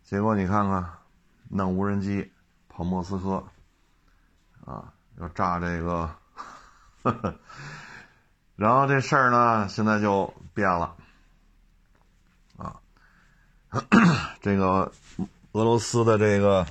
[0.05, 0.89] 结果你看看，
[1.49, 2.31] 弄无人机
[2.69, 3.45] 跑莫斯科。
[4.65, 6.17] 啊，要炸这个，
[8.57, 10.97] 然后这事儿呢，现在就变了，
[12.57, 12.81] 啊，
[14.41, 14.91] 这个
[15.53, 16.67] 俄罗斯的这个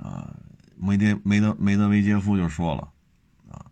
[0.00, 0.34] 啊，
[0.74, 2.88] 梅德梅德梅德韦杰夫就说了，
[3.52, 3.66] 啊，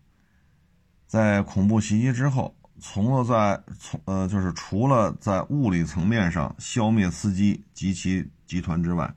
[1.08, 2.54] 在恐怖袭击之后，
[2.88, 9.12] 从了在从呃，就是除了在物理层面上消灭司机及其集团之外，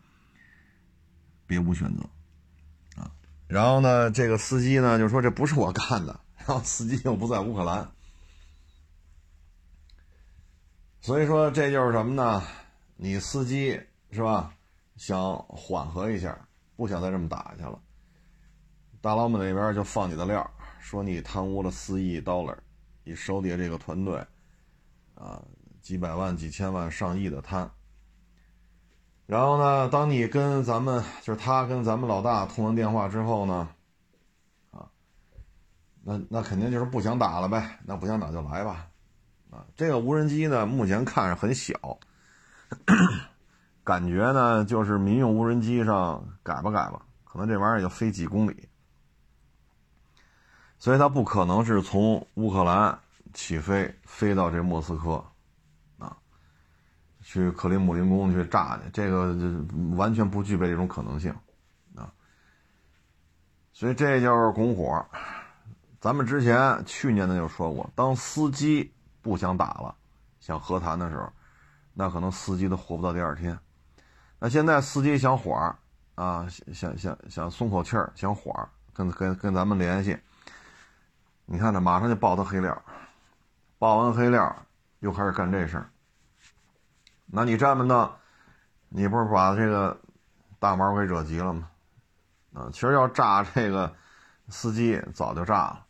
[1.45, 2.03] 别无选择。
[2.99, 3.11] 啊
[3.47, 7.87] 然后呢，这个司机呢就说这不是我干的，然后司机又不在乌克兰，
[11.01, 12.41] 所以说这就是什么呢？
[12.97, 13.79] 你司机
[14.11, 14.51] 是吧？
[14.97, 16.35] 想缓和一下，
[16.75, 17.79] 不想再这么打下去了。
[18.99, 22.57] 大佬们那边就放你的料，说你贪污了四亿 dollar，
[23.09, 24.23] 你手底下这个团队，
[25.15, 25.43] 啊，
[25.81, 27.67] 几百万、几千万、上亿的贪。
[29.25, 33.67] 然后呢，当你跟咱们，就是他跟咱们老大通完电话之后呢，
[34.69, 34.85] 啊，
[36.03, 38.87] 那那肯定就是不想打了呗，那不想打就来吧。
[39.49, 41.73] 啊，这个无人机呢，目前看着很小，
[43.83, 48.68] 感觉呢就是民用无人机上改吧改吧，可能这玩意儿也就飞几公里，
[50.79, 52.97] 所以它不可能是从乌克兰
[53.33, 55.23] 起飞飞到这莫斯科，
[55.99, 56.17] 啊，
[57.21, 59.35] 去克里姆林宫去炸去，这个
[59.95, 61.31] 完全不具备这种可能性，
[61.95, 62.11] 啊，
[63.73, 65.05] 所以这就是拱火。
[65.99, 68.91] 咱们之前去年呢就说过，当司机。
[69.21, 69.93] 不想打了，
[70.39, 71.29] 想和谈的时候，
[71.93, 73.59] 那可能司机都活不到第二天。
[74.39, 75.77] 那现在司机想缓
[76.15, 80.17] 啊，想想想松口气儿，想缓跟跟跟咱们联系。
[81.51, 82.79] 你看他马上就爆他黑料，
[83.79, 84.55] 爆完黑料
[84.99, 85.89] 又开始干这事儿。
[87.25, 88.11] 那你这么弄，
[88.87, 89.99] 你不是把这个
[90.59, 91.67] 大毛给惹急了吗？
[92.53, 93.91] 啊，其实要炸这个
[94.49, 95.85] 司机早就炸了，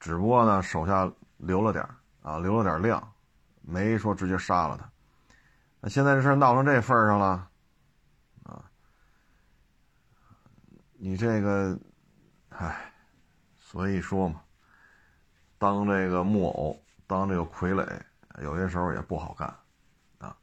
[0.00, 1.86] 只不过呢手下留了点。
[2.22, 3.12] 啊，留了点量，
[3.60, 4.90] 没说直接杀了他。
[5.78, 7.48] 那现在这事闹成这份上了，
[8.42, 8.64] 啊，
[10.94, 11.78] 你这个，
[12.48, 12.92] 唉，
[13.56, 14.40] 所以说嘛，
[15.58, 17.86] 当这个木偶，当这个傀儡，
[18.42, 19.54] 有些时候也不好干，
[20.18, 20.36] 啊。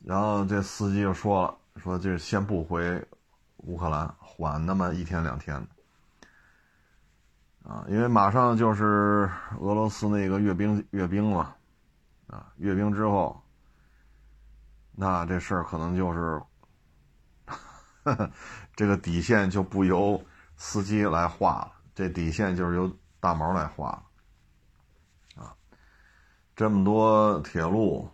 [0.00, 3.06] 然后这司机就说了，说这先不回
[3.58, 5.66] 乌克兰，缓那么一天两天。
[7.64, 11.54] 啊，因为马上就是俄罗斯那个阅兵阅兵了，
[12.28, 13.38] 啊，阅兵之后，
[14.92, 16.42] 那这事儿可能就是，
[18.74, 20.24] 这个底线就不由
[20.56, 25.56] 司机来画了，这底线就是由大毛来画了，啊，
[26.54, 28.08] 这么多铁路、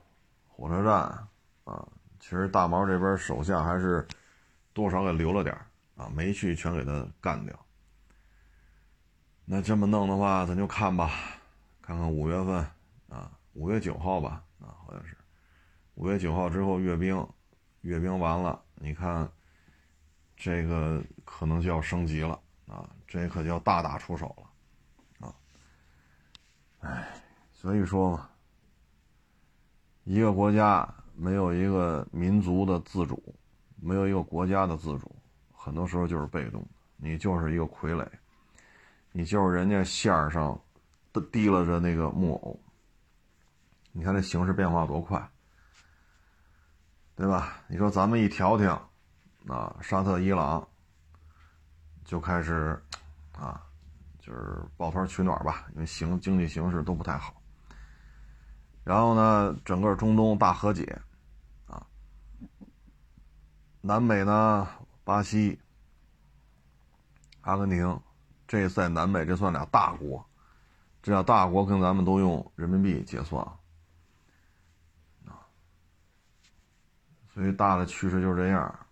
[0.49, 1.29] 火车站，
[1.65, 1.87] 啊，
[2.19, 4.07] 其实大毛这边手下还是
[4.73, 5.55] 多少给留了点
[5.97, 7.55] 啊，没去全给他干掉。
[9.45, 11.11] 那这么弄的话，咱就看吧，
[11.83, 12.67] 看看五月份
[13.11, 15.15] 啊，五月九号吧，啊，好像是
[15.97, 17.29] 五月九号之后阅兵，
[17.83, 19.31] 阅兵完了，你看
[20.35, 24.44] 这个可能就要升级了啊，这可就要大打出手了！
[26.85, 27.09] 哎，
[27.53, 28.29] 所以说嘛，
[30.05, 33.35] 一个国家没有一个民族的自主，
[33.77, 35.11] 没有一个国家的自主，
[35.55, 38.07] 很多时候就是被动的，你就是一个傀儡。
[39.13, 40.61] 你就是人家线儿上
[41.33, 42.61] 提了着那个木偶，
[43.93, 45.31] 你看这形势变化多快，
[47.15, 47.63] 对吧？
[47.69, 48.69] 你说咱们一调停，
[49.47, 50.69] 啊，沙特、伊朗
[52.05, 52.79] 就开始
[53.33, 53.64] 啊，
[54.25, 57.43] 就是抱团取暖吧，因为形经济形势都不太好。
[58.83, 60.99] 然后呢，整个中东大和解，
[61.67, 61.87] 啊，
[63.83, 64.67] 南美呢，
[65.05, 65.61] 巴西、
[67.43, 68.01] 阿根廷。
[68.47, 70.25] 这在南美，这算俩大国，
[71.03, 73.43] 这俩大国跟咱们都用人民币结算
[75.27, 75.49] 啊，
[77.33, 78.87] 所以大的趋势就是这样。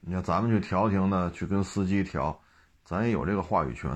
[0.00, 2.38] 你看咱们去调停呢，去跟司机调，
[2.84, 3.90] 咱也有这个话语权。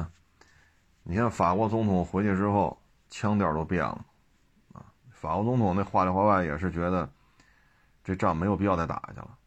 [1.11, 4.05] 你看法国总统回去之后，腔调都变了
[4.75, 4.85] 啊。
[5.11, 7.11] 法国总统那话里话外也是觉得，
[8.05, 9.39] 这仗没有必要再打下去了，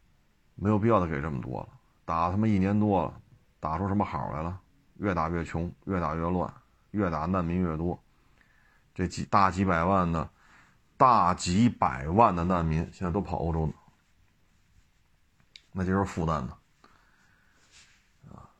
[0.56, 1.68] 没有必要再给这么多了，
[2.04, 3.14] 打他妈一年多了，
[3.60, 4.60] 打出什么好来了？
[4.94, 6.52] 越打越穷，越打越乱，
[6.90, 7.96] 越打难民越多。
[8.92, 10.28] 这几大几百万的，
[10.96, 13.72] 大几百万的难民现在都跑欧洲呢，
[15.70, 16.58] 那就是负担呢。
[18.32, 18.50] 啊，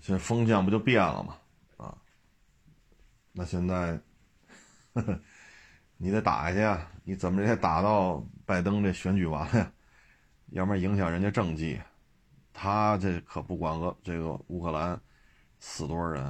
[0.00, 1.36] 现在风向不就变了吗？
[3.32, 4.00] 那现在，
[4.94, 5.20] 呵 呵
[5.96, 6.90] 你得打下去啊！
[7.04, 9.72] 你怎么也得打到拜登这选举完了呀？
[10.48, 11.80] 要不然影响人家政绩，
[12.52, 15.00] 他这可不管俄这个乌克兰。
[15.62, 16.24] 死多少人，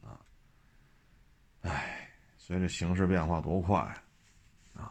[0.00, 0.18] 啊！
[1.60, 2.08] 哎，
[2.38, 3.78] 所以这形势变化多快
[4.72, 4.90] 啊！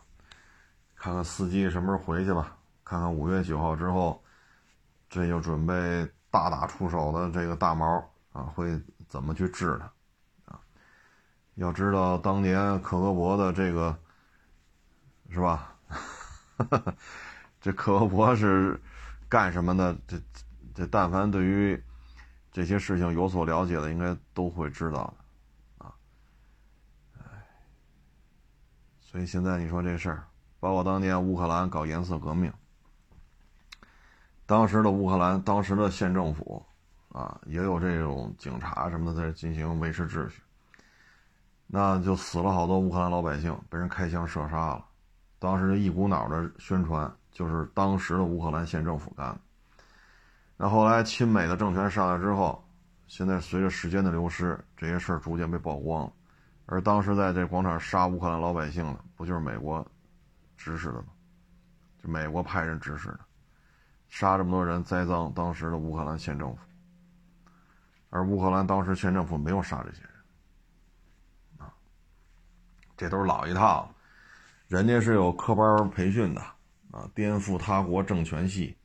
[0.93, 4.23] 看看司机什么时候回去吧，看看五月九号之后，
[5.09, 7.97] 这就准备大打出手的这个大毛
[8.31, 9.92] 啊，会怎么去治他？
[11.55, 13.97] 要知道当年克格勃的这个
[15.29, 15.75] 是吧？
[17.59, 18.79] 这克格勃是
[19.29, 19.95] 干什么的？
[20.07, 20.17] 这
[20.73, 21.81] 这，但凡对于。
[22.55, 25.11] 这些事情有所了解的，应该都会知道
[25.79, 25.95] 的，啊，
[29.01, 30.27] 所以现在你说这事儿，
[30.59, 32.53] 包括当年乌克兰搞颜色革命，
[34.45, 36.63] 当时的乌克兰，当时的县政府
[37.09, 40.42] 啊，也有这种警察什么的在进行维持秩序，
[41.75, 44.85] 那就死了好多乌克兰老百姓，被人开枪射杀了。
[45.39, 49.39] 当时一股脑的宣传，就是当时的乌克兰县政府干的。
[50.55, 52.63] 那后来亲美的政权上来之后，
[53.07, 56.13] 现在随着时间的流失，这些事儿逐渐被曝光了。
[56.67, 59.83] 而当时在这广场杀乌克兰老百姓的，不就是美国
[60.55, 61.07] 指使的吗？
[62.03, 63.19] 就美国派人指使的，
[64.09, 66.59] 杀这么多人，栽赃当时的乌克兰县政府。
[68.11, 70.12] 而乌克兰当时县政府没有杀这些人，
[73.03, 73.93] 这都是老一套，
[74.69, 76.39] 人家是有科班培训的
[76.91, 78.77] 啊，颠覆他国政权系，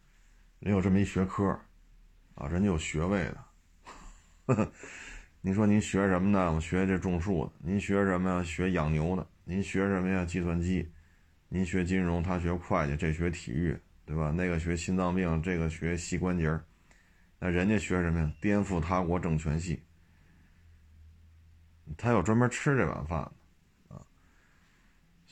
[0.58, 1.56] 人有这么一学科，
[2.34, 3.30] 啊，人家有学位
[4.46, 4.72] 的。
[5.40, 6.52] 您说您学什么呢？
[6.52, 7.52] 我学这种树的。
[7.58, 8.42] 您学什么呀？
[8.42, 9.24] 学养牛的。
[9.44, 10.24] 您学什么呀？
[10.24, 10.90] 计算机。
[11.48, 14.32] 您学金融，他学会计，这学体育，对吧？
[14.32, 16.58] 那个学心脏病，这个学膝关节
[17.38, 18.32] 那人家学什么呀？
[18.40, 19.80] 颠覆他国政权系。
[21.96, 23.30] 他有专门吃这碗饭。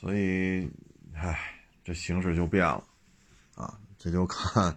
[0.07, 0.71] 所以，
[1.15, 1.37] 唉，
[1.83, 2.85] 这形势就变了
[3.57, 3.77] 啊。
[3.99, 4.77] 这就看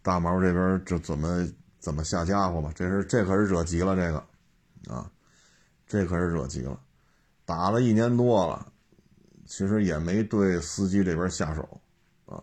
[0.00, 1.46] 大毛这边就怎么。
[1.78, 2.72] 怎么下家伙吧？
[2.74, 5.08] 这是这可是惹急了这个，啊，
[5.86, 6.80] 这可是惹急了，
[7.44, 8.72] 打了一年多了，
[9.44, 11.80] 其实也没对司机这边下手，
[12.24, 12.42] 啊，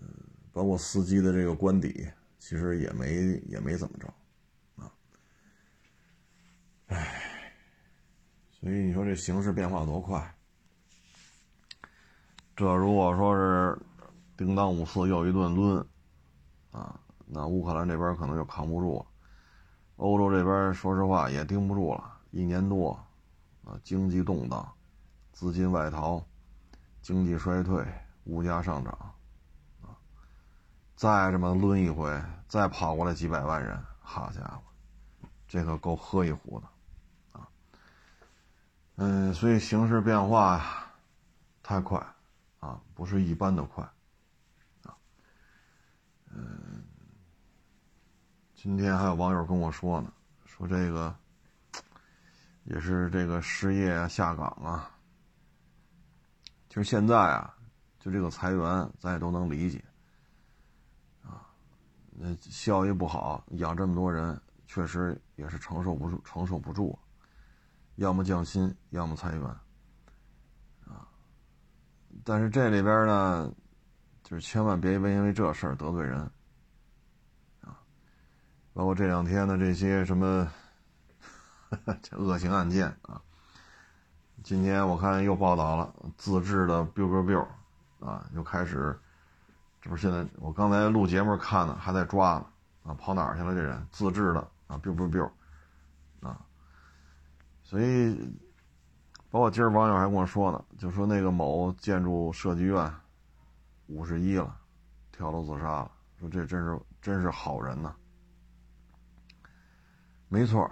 [0.00, 0.08] 嗯，
[0.52, 2.04] 包括司机的这个官邸，
[2.40, 4.12] 其实也没也没怎么着，
[4.82, 4.90] 啊，
[6.88, 7.29] 唉，
[8.60, 10.34] 所以你说这形势变化多快，
[12.54, 13.78] 这如果说是
[14.36, 15.86] 叮当五四又一顿抡，
[16.70, 17.00] 啊。
[17.32, 19.06] 那乌克兰这边可能就扛不住了，
[19.98, 22.90] 欧洲这边说实话也盯不住了，一年多，
[23.62, 24.68] 啊，经济动荡，
[25.30, 26.20] 资金外逃，
[27.00, 27.86] 经济衰退，
[28.24, 28.92] 物价上涨，
[29.80, 29.94] 啊，
[30.96, 36.66] 再这么抡一回，再跑过来几百万人，好家伙，这可够喝一壶的，
[38.96, 40.92] 嗯，所以形势变化，
[41.62, 41.98] 太快，
[42.58, 43.82] 啊，不是一般的快，
[44.84, 44.96] 啊，
[46.30, 46.84] 嗯。
[48.54, 50.12] 今天还有网友跟我说呢，
[50.44, 51.16] 说这个
[52.64, 54.90] 也是这个失业啊、下岗啊。
[56.68, 57.56] 其实现在啊，
[57.98, 59.82] 就这个裁员，咱也都能理解
[61.22, 61.48] 啊。
[62.10, 66.98] 那效益不好，养这么多人，确实也是承受不住，承受不住。
[68.00, 69.44] 要么降薪，要么裁员
[70.86, 71.06] 啊。
[72.24, 73.52] 但是这里边呢，
[74.22, 76.18] 就是千万别因为这事儿得罪人。
[77.60, 77.76] 啊
[78.72, 80.50] 包括这两天的这些什么
[82.00, 83.20] 这恶性案件啊，
[84.42, 87.46] 今天我看又报道了自制的 biu biu biu
[87.98, 88.98] 啊，又开始，
[89.82, 92.46] 这不是现在我刚才录节目看呢，还在抓呢
[92.84, 93.86] 啊，跑哪儿去了这人？
[93.90, 95.32] 自制的啊 biu biu biu 啊，
[97.70, 98.18] 所以
[99.30, 102.92] 包括今儿网友还跟我说呢，就说那个某建筑设计院
[103.86, 104.58] 五十一了，
[105.12, 107.94] 跳楼自杀了，说这真是真是好人呐。
[110.26, 110.68] 没错，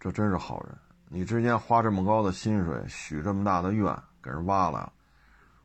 [0.00, 0.74] 这真是好人。
[1.10, 4.90] 你之前花这么高的薪水，许这么大的愿，给人挖了，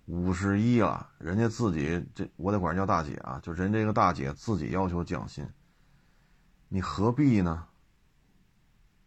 [0.07, 5.47] 五十一了，人家自己这我得管人叫大姐啊，就人这个大姐自己要求降薪，
[6.67, 7.65] 你何必呢？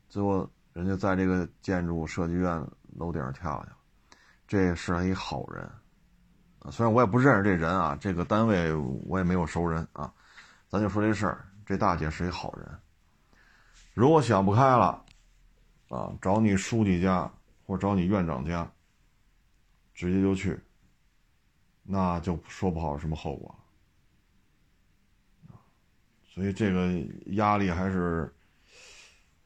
[0.08, 2.54] 最后人家在这个建筑设计院
[2.98, 3.74] 楼顶上跳下，
[4.46, 5.64] 这是一好人
[6.58, 6.70] 啊。
[6.70, 8.74] 虽然我也不认识这人啊，这个单位
[9.06, 10.12] 我也没有熟人啊，
[10.68, 12.78] 咱就说这事儿，这大姐是一好人。
[13.94, 15.02] 如果想不开了，
[15.88, 17.32] 啊，找你书记家
[17.64, 18.70] 或找你院长家，
[19.94, 20.60] 直接就去，
[21.84, 23.48] 那就说不好什么后果
[25.48, 25.56] 了。
[26.34, 26.92] 所以这个
[27.28, 28.30] 压力还是，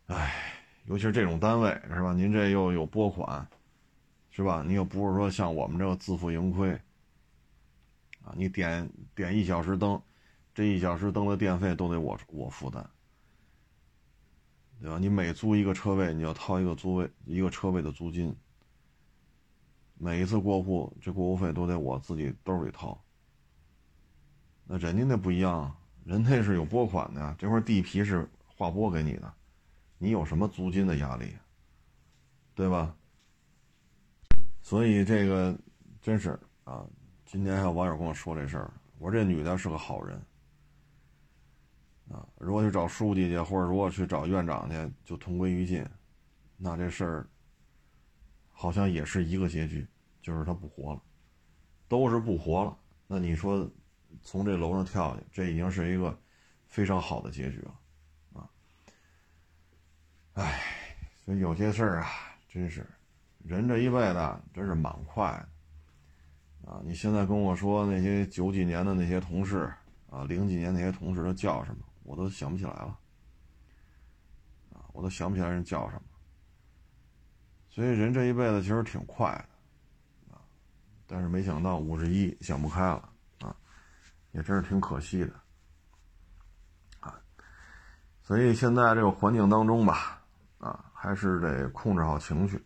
[0.07, 0.60] 哎，
[0.91, 2.13] 尤其是这种单位是吧？
[2.13, 3.47] 您这又有拨款，
[4.33, 4.65] 是吧？
[4.67, 6.73] 你又不是说像我们这个自负盈亏，
[8.25, 10.03] 啊，你点点一小时灯，
[10.53, 12.85] 这一小时灯的电费都得我我负担。
[14.81, 14.99] 对吧？
[14.99, 18.35] 你每租一个车位，你要掏一个租位一个车位的租金。
[19.97, 23.01] 每一次过户，这过户费都得我自己兜里掏。
[24.65, 25.73] 那人家那不一样，
[26.03, 29.33] 人那是有拨款的呀，这块地皮是划拨给你的，
[30.03, 31.37] 你有什么租金的压力？
[32.55, 32.97] 对吧？
[34.63, 35.55] 所以这个
[36.01, 36.87] 真是啊，
[37.27, 40.19] 今天还有网友跟我说这事儿，我说这女的是个好人。
[42.11, 45.87] 啊，如果去找书记去，或者如果去找院长去，就同归于尽，
[46.57, 47.29] 那这事儿
[48.49, 49.87] 好像也是一个结局，
[50.23, 51.03] 就是他不活了，
[51.89, 52.75] 都是不活了。
[53.07, 53.71] 那你说
[54.23, 56.19] 从这楼上跳下去，这已经是一个
[56.69, 57.79] 非常好的结局了，
[60.35, 60.63] 哎，
[61.25, 62.09] 所以有些事儿啊，
[62.49, 62.87] 真是
[63.45, 65.31] 人这一辈子真是蛮快
[66.65, 69.73] 的，啊，你现在跟我说那些九几年的那些同事
[70.11, 72.99] 啊，零几年那些同事都叫什么，我都想不起来了，
[74.73, 76.03] 啊，我都想不起来人叫什么，
[77.69, 80.35] 所以人这一辈子其实挺快的。
[80.35, 80.41] 啊
[81.07, 83.57] 但是没想到五十一想不开了啊，
[84.31, 85.33] 也真是挺可惜的
[87.01, 87.21] 啊。
[88.23, 90.20] 所以现在这个环境当中吧，
[91.03, 92.63] 还是得控制好情绪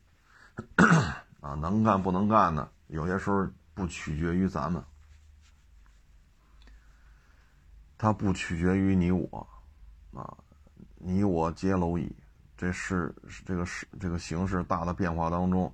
[1.40, 1.54] 啊。
[1.54, 4.84] 能干不能干的，有些时候不取决于咱们，
[7.96, 9.46] 它不取决于你我
[10.12, 10.36] 啊。
[10.96, 12.10] 你我皆蝼蚁，
[12.56, 13.14] 这是
[13.46, 15.72] 这个是这个形势大的变化当中，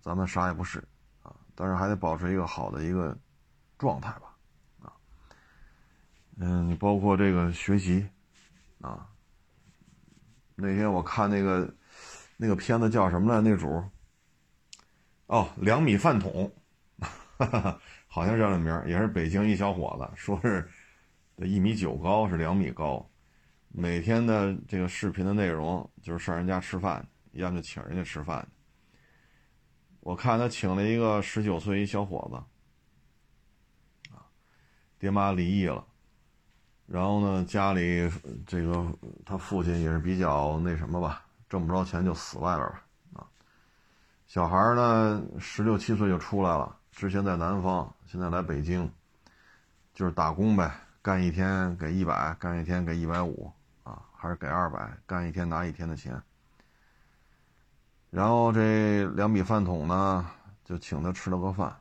[0.00, 0.80] 咱们啥也不是
[1.22, 1.32] 啊。
[1.54, 3.16] 但是还得保持一个好的一个
[3.78, 4.34] 状态吧，
[4.82, 4.92] 啊，
[6.36, 8.08] 嗯，你包括这个学习，
[8.80, 9.06] 啊，
[10.54, 11.74] 那天我看那个
[12.36, 13.40] 那个片子叫什么来？
[13.40, 13.82] 那主
[15.26, 16.52] 哦，两米饭桶，
[17.38, 20.68] 哈 哈好像叫这名儿，也是北京一小伙子，说是
[21.38, 23.10] 一米九高，是两米高，
[23.68, 28.46] 每天的这个视频的内容就是上人家吃饭，要么就请人家吃饭。
[30.00, 32.28] 我看他请了一个十九岁一小伙
[34.10, 34.18] 子，
[34.98, 35.86] 爹妈离异了，
[36.92, 38.06] 然后呢，家里
[38.46, 38.86] 这个
[39.24, 42.84] 他父亲也是比较那什么吧，挣不着钱就死外边吧，
[43.14, 43.24] 啊，
[44.26, 48.92] 小孩呢十六七岁就出来了，之前在南方，现在来北京，
[49.94, 50.70] 就是打工呗，
[51.00, 53.50] 干一天给一百，干一天给一百五，
[53.84, 56.22] 啊，还是给二百，干一天拿一天的钱。
[58.10, 60.30] 然后这两米饭桶呢，
[60.62, 61.74] 就请他吃了个饭，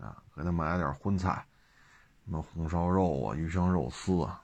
[0.00, 1.44] 啊，给他买了点荤菜，
[2.24, 4.40] 什么红烧肉啊、鱼香肉丝，啊，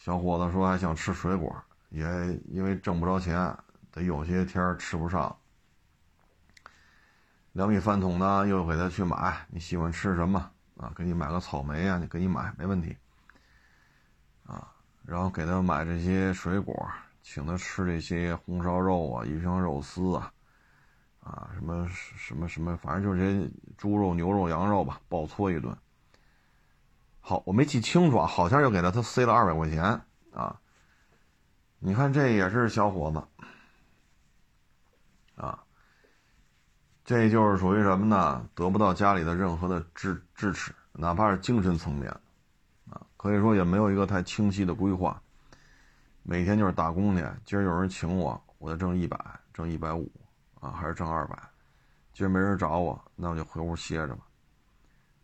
[0.00, 1.54] 小伙子说还想吃水果，
[1.90, 2.02] 也
[2.48, 3.54] 因为挣不着钱，
[3.92, 5.36] 得有些天吃不上。
[7.52, 10.90] 两米饭桶呢，又给他去买，你喜欢吃什么啊？
[10.96, 12.96] 给你买个草莓啊，你给你买没问题，
[14.46, 14.72] 啊，
[15.04, 16.74] 然后给他买这些水果。
[17.22, 20.32] 请他吃这些红烧肉啊、鱼香肉丝啊，
[21.22, 25.76] 啊，什么什么什么，反正就是这些猪肉、牛肉、羊肉吧，暴搓一顿。
[27.20, 29.82] 好，我没记清楚啊，好像又给他他塞了二百块钱
[30.32, 30.60] 啊。
[31.78, 33.44] 你看这也是小伙子
[35.36, 35.62] 啊，
[37.04, 38.46] 这就是属于什么呢？
[38.54, 42.10] 得不到家里的任何的支支持，哪怕是精神层面
[42.90, 45.20] 啊，可以说也没有一个太清晰的规划。
[46.22, 49.18] 每天就是打工去，今儿有人请我，我就挣一百，
[49.54, 50.10] 挣一百五，
[50.60, 51.38] 啊，还是挣二百。
[52.12, 54.26] 今儿没人找我，那我就回屋歇着吧。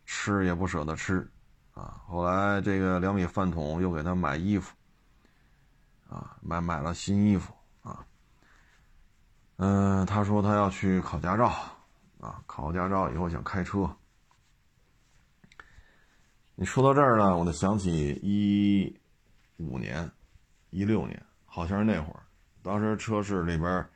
[0.07, 1.31] 吃也不舍得吃，
[1.77, 2.03] 啊。
[2.09, 4.75] 后来这个两米饭桶又给他买衣服，
[6.09, 7.53] 啊，买买了新衣服，
[7.83, 8.05] 啊。
[9.59, 11.53] 嗯，他说他要去考驾照，
[12.19, 13.89] 啊，考驾照以后想开车。
[16.57, 18.99] 你说到这儿呢，我就想起一
[19.59, 20.11] 五年。
[20.71, 22.21] 一六年，好像是那会儿，
[22.63, 23.87] 当时车市里边，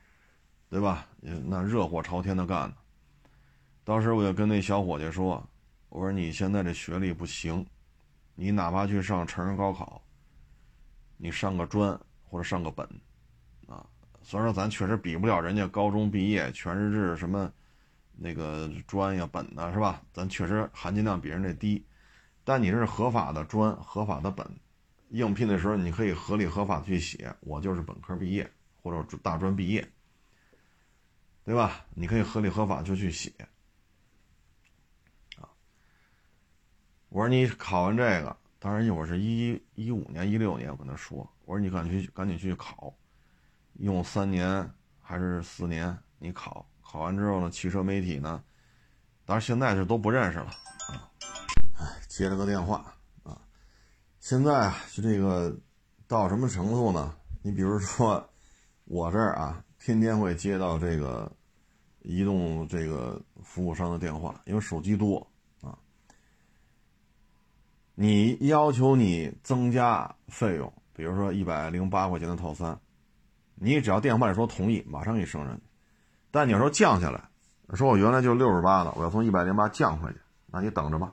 [0.71, 1.05] 对吧？
[1.21, 2.77] 那热火朝天的干呢。
[3.85, 5.47] 当时我就跟那小伙计说
[5.91, 7.67] ：“我说你现在这学历不行，
[8.37, 10.01] 你哪怕去上成人高考，
[11.17, 12.87] 你上个专或者上个本，
[13.67, 13.85] 啊，
[14.23, 17.53] 虽然说咱确实比不了人家高中毕业全日制什么
[18.17, 20.01] 那个专呀本呢，是吧？
[20.13, 21.85] 咱确实含金量比人家低，
[22.45, 24.47] 但你是合法的专，合法的本。”
[25.11, 28.49] 应聘的时候，你可以合理合法去写，我就是本科毕业
[28.81, 29.85] 或者大专毕业，
[31.45, 31.85] 对吧？
[31.97, 33.33] 你可以合理合法就去写。
[37.11, 42.95] 我说你考完这个，当然一会儿是一一五年、一六年，我跟他说，我说你赶紧去赶紧去考，
[43.81, 45.97] 用三年还是四年？
[46.21, 48.41] 你考考完之后呢，汽车媒体呢，
[49.25, 51.11] 当然现在是都不认识了啊。
[51.79, 52.95] 哎，接了个电话
[53.25, 53.41] 啊。
[54.21, 55.53] 现在啊，就这个
[56.07, 57.17] 到什么程度呢？
[57.43, 58.25] 你比如说，
[58.85, 61.29] 我这儿啊，天天会接到这个
[62.03, 65.27] 移动这个服务商的电话，因为手机多。
[68.03, 72.81] 你要求你增加费用，比如说一百零八块钱的套餐，
[73.57, 75.63] 你只要电话里说同意，马上给你升上去。
[76.31, 77.23] 但你要说降下来，
[77.75, 81.13] 说我原来就六十八的，我要从一百零八降回去，那你等着吧，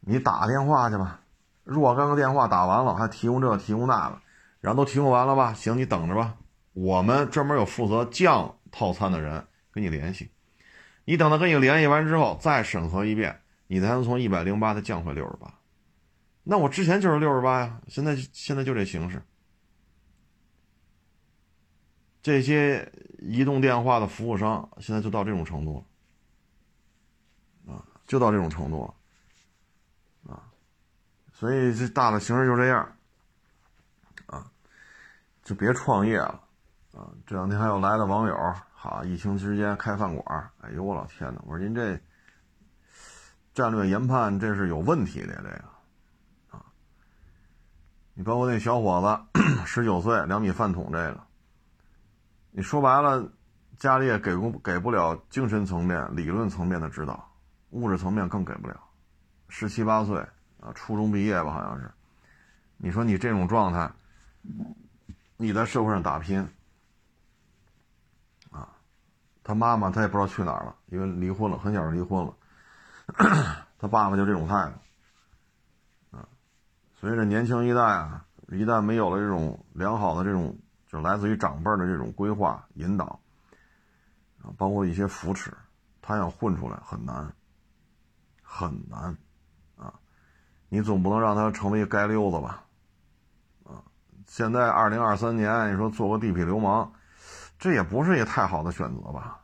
[0.00, 1.20] 你打电话去吧。
[1.62, 4.18] 若干个电话打完了，还提供这提供那个，
[4.60, 5.54] 然后都提供完了吧？
[5.54, 6.34] 行，你等着吧。
[6.72, 10.32] 我们专门有负责降套餐的人跟你联系。
[11.04, 13.38] 你等他跟你联系完之后，再审核一遍。
[13.72, 15.50] 你才能从一百零八再降回六十八。
[16.42, 19.22] 那我之前就是六十八呀，现在现在就这形式。
[22.20, 25.82] 这些移动电话的服务商现在就到这种程度
[27.66, 28.84] 了，啊，就到这种程度
[30.26, 30.52] 了，啊，
[31.32, 32.94] 所以这大的形势就这样，
[34.26, 34.52] 啊，
[35.42, 36.44] 就别创业了，
[36.92, 38.36] 啊，这两天还有来的网友，
[38.74, 41.98] 好，疫情期间开饭馆，哎呦我老天呐，我说您这
[43.54, 45.64] 战略研判这是有问题的，这个。
[46.50, 46.64] 啊
[48.14, 51.20] 你包括那小伙子，十九岁，两米饭桶，这个，
[52.50, 53.26] 你说白了，
[53.78, 57.26] 家里也给不给不了精神层面、理论层面的指导，
[57.70, 58.78] 物质层面更给不了。
[59.48, 60.18] 十七八岁
[60.60, 61.90] 啊，初中毕业吧，好像是。
[62.76, 63.90] 你说你这种状态，
[65.38, 66.46] 你在社会上打拼，
[68.50, 68.68] 啊，
[69.42, 72.34] 他妈妈他也不知道去哪儿了，因为离婚了，很小就离婚了。
[73.78, 76.16] 他爸爸就这种态度。
[76.16, 76.28] 啊
[77.00, 80.56] 所以这年轻一代啊，一旦没有了这种良好的这种，
[80.86, 83.18] 就来自于长辈的这种规划引导，
[84.40, 85.52] 啊，包括一些扶持，
[86.00, 87.34] 他想混出来很难，
[88.40, 89.16] 很难，
[89.76, 89.92] 啊，
[90.68, 92.62] 你总不能让他成为一街溜子吧，
[93.64, 93.82] 啊，
[94.28, 96.92] 现在二零二三年，你说做个地痞流氓，
[97.58, 99.40] 这也不是一个太好的选择吧，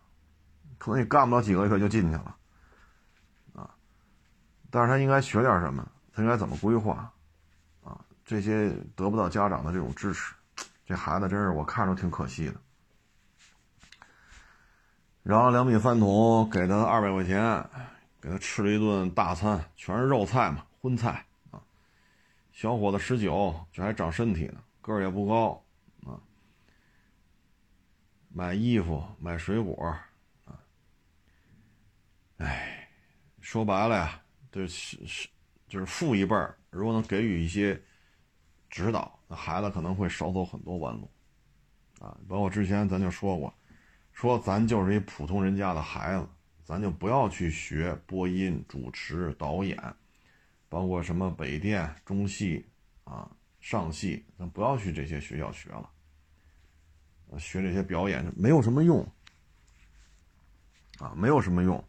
[0.78, 2.36] 可能你干不了几个月就进去了，
[4.70, 7.12] 但是他应该学点什么，他应该怎么规划？
[7.84, 10.34] 啊这些得不到家长的这种支持，
[10.84, 12.60] 这孩子真是我看着挺可惜的。
[15.22, 17.66] 然后两米饭桶给他二百块钱，
[18.20, 21.60] 给他吃了一顿大餐，全是肉菜嘛，荤菜啊。
[22.52, 25.64] 小伙子十九，这还长身体呢，个儿也不高
[26.04, 26.20] 啊。
[28.28, 29.86] 买衣服，买水果
[30.44, 30.58] 啊。
[32.38, 32.88] 哎，
[33.40, 34.20] 说白了呀，
[34.50, 35.28] 就是是
[35.68, 37.80] 就是父一辈儿，如果能给予一些。
[38.70, 41.10] 指导那孩子可能会少走很多弯路，
[42.00, 43.52] 啊，包括之前咱就说过，
[44.12, 46.28] 说咱就是一普通人家的孩子，
[46.64, 49.82] 咱就不要去学播音、主持、导演，
[50.68, 52.62] 包括什么北电、中戏
[53.04, 53.26] 啊、
[53.58, 55.90] 上戏，咱不要去这些学校学了，
[57.38, 59.00] 学这些表演没有什么用，
[60.98, 61.82] 啊，没有什么用，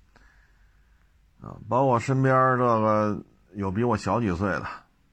[1.49, 3.19] 啊，包括身边这个
[3.53, 4.65] 有比我小几岁的。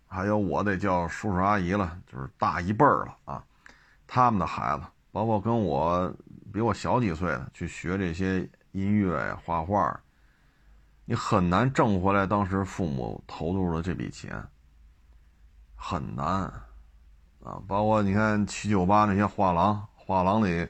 [0.09, 3.43] 还有我得叫叔叔阿姨了，就是大一辈儿了啊，
[4.07, 6.11] 他们的孩子，包括跟我
[6.53, 10.01] 比我小几岁的，去学这些音乐呀、画画，
[11.05, 14.43] 你很难挣回来当时父母投入的这笔钱，
[15.75, 17.61] 很难啊。
[17.67, 20.67] 包括你看七九八那些画廊，画廊里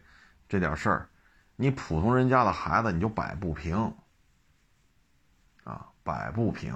[0.48, 1.08] 这点事儿，
[1.56, 3.94] 你普通人家的孩子你就摆不平，
[6.06, 6.72] 摆不平，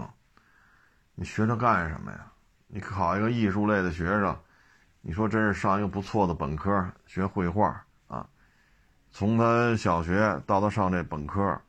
[1.14, 2.26] 你学这干什么呀？
[2.66, 4.36] 你考一个艺术类的学生，
[5.00, 8.28] 你说真是上一个不错的本科学绘画啊？
[9.12, 11.60] 从他小学到他上这本科，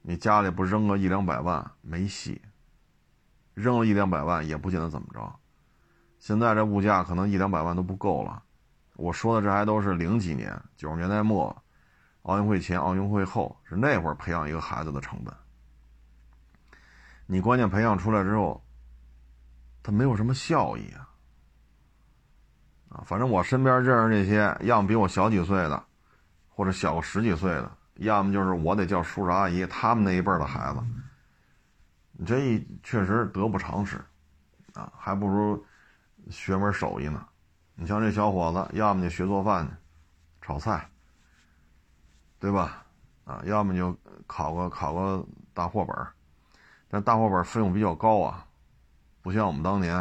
[0.00, 2.42] 你家里不扔个一两百万没戏，
[3.54, 5.32] 扔了一两百万也不见得怎么着。
[6.18, 8.42] 现在这物价可能一两百万都不够了。
[8.96, 11.56] 我说的这还都是零几年，九十年代末，
[12.22, 15.32] 奥运会前、奥运会后是那会儿培养一个孩子的成本。
[17.26, 18.62] 你关键培养出来之后。
[19.84, 21.08] 他没有什么效益啊，
[22.88, 25.84] 啊，反正我身边认识那些，要么比我小几岁的，
[26.48, 30.80] 或者小个十几岁的，要么就是我得叫叔叔阿姨，他们那一辈的孩子，
[32.12, 34.00] 你这一确实得不偿失，
[34.74, 35.66] 啊，还不如
[36.30, 37.26] 学门手艺呢。
[37.74, 39.72] 你像这小伙子，要么就学做饭去，
[40.42, 40.88] 炒菜，
[42.38, 42.86] 对吧？
[43.24, 43.92] 啊，要么就
[44.28, 45.96] 考个考个大货本
[46.92, 48.46] 但大货本费用比较高啊。
[49.22, 49.96] 不像我们当年，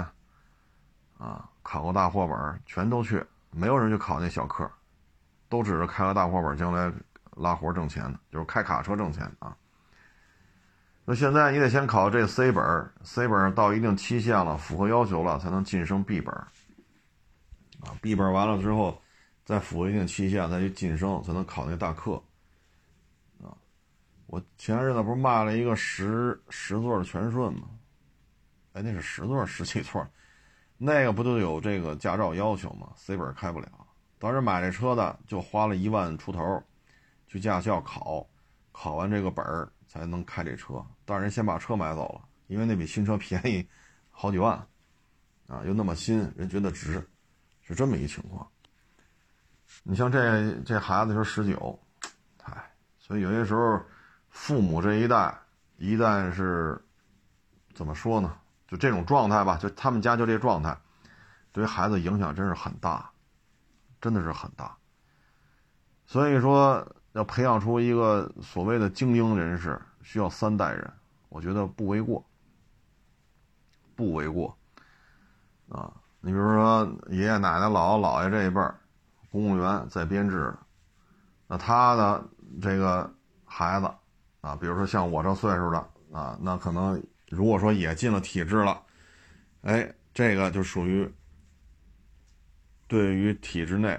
[1.17, 4.69] 啊，考个大货本全都去，没有人去考那小课，
[5.47, 6.91] 都指着开个大货本将来
[7.37, 9.55] 拉活挣钱的，就是开卡车挣钱啊。
[11.05, 19.01] 那现在你得先考这 C 本，C 本到一定期限了，符合要求了，才能晋升 B 本，啊，B 本完了之后，
[19.45, 22.21] 再符合一定期限再去晋升，才能考那大课，
[24.31, 27.67] 我前日子不是卖了一个十十座的全顺吗？
[28.71, 30.07] 哎，那是十座十七座，
[30.77, 33.67] 那个不就有这个驾照要求吗？C 本开不了。
[34.17, 36.63] 当时买这车的就花了一万出头，
[37.27, 38.25] 去驾校考，
[38.71, 40.81] 考完这个本儿才能开这车。
[41.03, 43.67] 但是人先把车买走了，因为那比新车便宜
[44.11, 44.55] 好几万，
[45.47, 47.05] 啊，又那么新，人觉得值，
[47.63, 48.49] 是这么一情况。
[49.83, 51.77] 你像这这孩子就十九，
[52.43, 53.77] 哎，所以有些时候
[54.31, 55.37] 父母这一代
[55.77, 56.83] 一旦是。
[57.73, 58.35] 怎么说呢？
[58.67, 60.77] 就这种状态吧，就他们家就这状态，
[61.53, 63.09] 对孩子影响真是很大，
[64.01, 64.75] 真的是很大。
[66.05, 70.93] 所以说，要培养出一个所谓的精英人士，需要三代人，
[71.29, 72.23] 我觉得不为过，
[73.95, 74.55] 不为过。
[75.69, 78.77] 啊，你比如说爷爷奶奶、姥姥姥爷这一辈儿，
[79.31, 80.53] 公务员在编制，
[81.47, 82.23] 那他的
[82.61, 83.09] 这个
[83.45, 83.89] 孩子
[84.41, 85.77] 啊，比如说像我这岁数的
[86.11, 87.01] 啊，那可能。
[87.29, 88.83] 如果说也进了体制了，
[89.61, 91.09] 哎，这个就属于
[92.89, 93.97] 对于体制内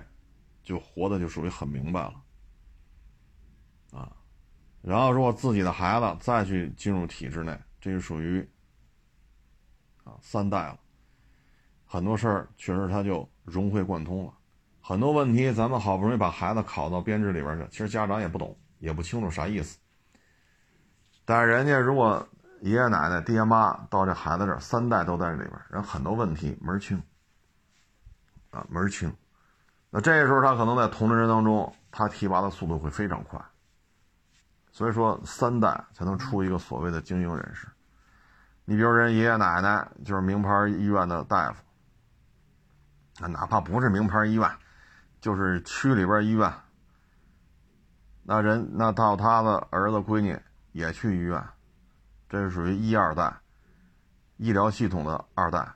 [0.63, 2.15] 就活的就属于很明白了
[3.91, 4.15] 啊。
[4.83, 8.47] 然后如果自己的孩子再去进入体制内，这就属于
[10.05, 10.79] 啊三代了。
[11.87, 14.35] 很多事儿确实他就融会贯通了，
[14.79, 19.79] 很多问题咱们好不容易把孩子考到编制里边去，其实家长也不懂，也不清楚啥意思。
[21.25, 22.27] 但是人家如果。
[22.63, 27.03] 爷爷奶奶、爹妈到这孩子这儿，三代都在这里边，人很多问题门清，
[28.53, 29.13] 啊门清。
[29.91, 33.45] 那这时候他可能在同龄人当中，他提拔的速度会非常快。
[34.71, 37.67] 所以说，三代才能出一个所谓的精英人士。
[38.65, 41.65] 你比如人爷爷奶奶就是名牌医院的大夫，
[43.19, 44.49] 那哪怕不是名牌医院，
[45.21, 46.53] 就是区里边医院，
[48.23, 50.41] 那人那到他的儿子闺女
[50.73, 51.43] 也去医院。
[52.29, 53.35] 这是属于一二代，
[54.37, 55.73] 医疗系统的二代。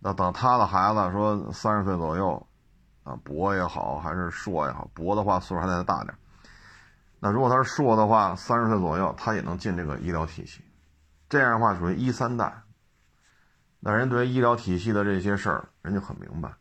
[0.00, 2.46] 那等他的孩子说三十岁左右，
[3.04, 6.14] 啊，博也好还是硕也好，博的话岁数还得大点。
[7.20, 10.60] 那如果他是硕的话，三十岁左右他也能进这个医疗体系。
[11.28, 12.62] 这样的话属于一三代。
[13.78, 16.54] 那人对于医疗体系的这些事儿，人就很明白。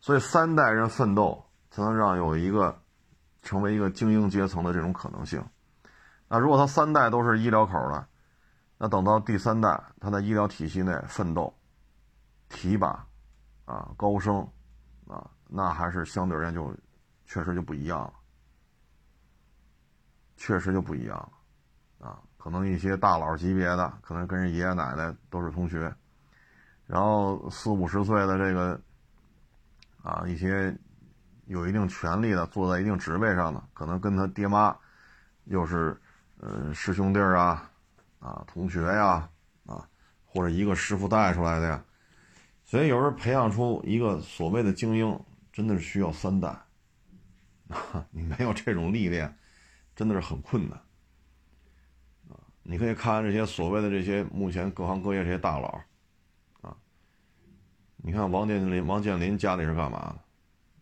[0.00, 2.80] 所以三代人奋斗，才能让有一个
[3.42, 5.44] 成为一个精英阶层的这种可能性。
[6.32, 8.08] 那如果他三代都是医疗口的，
[8.78, 11.54] 那等到第三代，他在医疗体系内奋斗、
[12.48, 13.06] 提拔、
[13.66, 14.40] 啊高升，
[15.06, 16.74] 啊那还是相对而言就
[17.26, 18.14] 确实就不一样了，
[20.38, 21.14] 确实就不一样
[21.98, 25.94] 了，啊可能一些大佬级别的，可能跟人爷爷奶奶都是同学，
[26.86, 28.80] 然后四五十岁的这个，
[30.02, 30.74] 啊一些
[31.44, 34.74] 有一定权力的，坐在一定职位上的，可能跟他爹妈
[35.44, 36.00] 又是
[36.42, 37.70] 呃师兄弟儿啊。
[38.22, 39.28] 啊，同学呀，
[39.66, 39.84] 啊，
[40.24, 41.84] 或者一个师傅带出来的呀，
[42.64, 45.20] 所以有时候培养出一个所谓的精英，
[45.52, 46.48] 真的是需要三代。
[47.66, 49.36] 啊， 你没有这种历练，
[49.96, 50.78] 真的是很困难。
[52.30, 55.82] 啊，你可以看这些所谓的这些目前各行各业这些大佬，
[56.60, 56.76] 啊，
[57.96, 60.20] 你看王健林，王健林家里是干嘛的？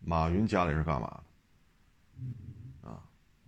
[0.01, 1.23] 马云家里是干嘛的？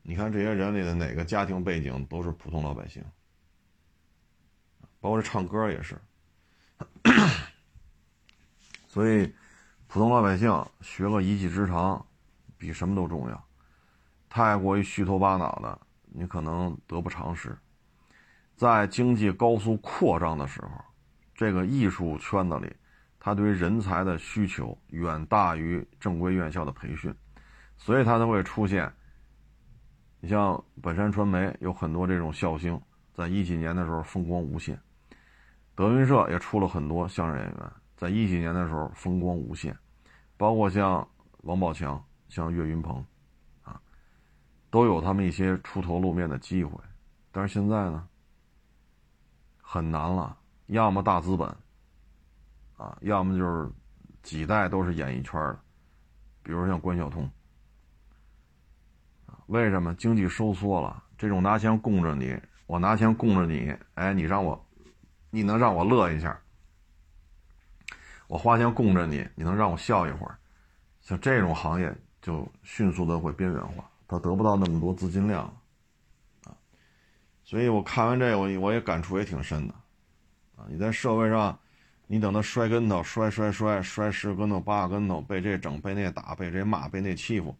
[0.03, 3.03] 你看这些人里的哪个家庭背景都是普通老百姓。
[4.99, 5.99] 包括这唱歌也是，
[8.87, 9.33] 所以
[9.87, 12.05] 普通老百姓学个一技之长，
[12.57, 13.47] 比什么都重要。
[14.29, 17.53] 太过于虚头巴脑的，你可能得不偿失。
[18.55, 20.69] 在经济高速扩张的时候，
[21.35, 22.73] 这个艺术圈子里，
[23.19, 27.13] 他对于人才的需求远大于正规院校的培训，
[27.77, 28.89] 所以他才会出现。
[30.23, 32.81] 你像本山传媒有很多这种笑星，
[33.13, 34.79] 在一几年的时候风光无限。
[35.75, 39.77] 德云社也出了很多相声演员，在一几年的时候风光无限，
[40.37, 41.05] 包括像
[41.41, 43.05] 王宝强、像岳云鹏，
[43.63, 43.81] 啊，
[44.69, 46.79] 都有他们一些出头露面的机会。
[47.29, 48.07] 但是现在呢，
[49.57, 51.53] 很难了，要么大资本，
[52.77, 53.69] 啊，要么就是
[54.21, 55.59] 几代都是演艺圈的，
[56.43, 57.29] 比如像关晓彤，
[59.47, 61.03] 为什么经济收缩了？
[61.17, 64.63] 这种拿钱供着你，我拿钱供着你，哎，你让我。
[65.35, 66.39] 你能让我乐一下，
[68.27, 70.37] 我花钱供着你，你能让我笑一会儿，
[71.01, 71.91] 像这种行业
[72.21, 75.45] 就迅速的会边缘化，他得不到那么多资金量，
[76.43, 76.53] 啊，
[77.43, 79.73] 所以我看完这个，我我也感触也挺深的，
[80.55, 81.57] 啊，你在社会上，
[82.05, 87.57] 你等他摔跟头，摔摔摔摔十跟头八个跟头，被这整被那打被这骂被那欺负，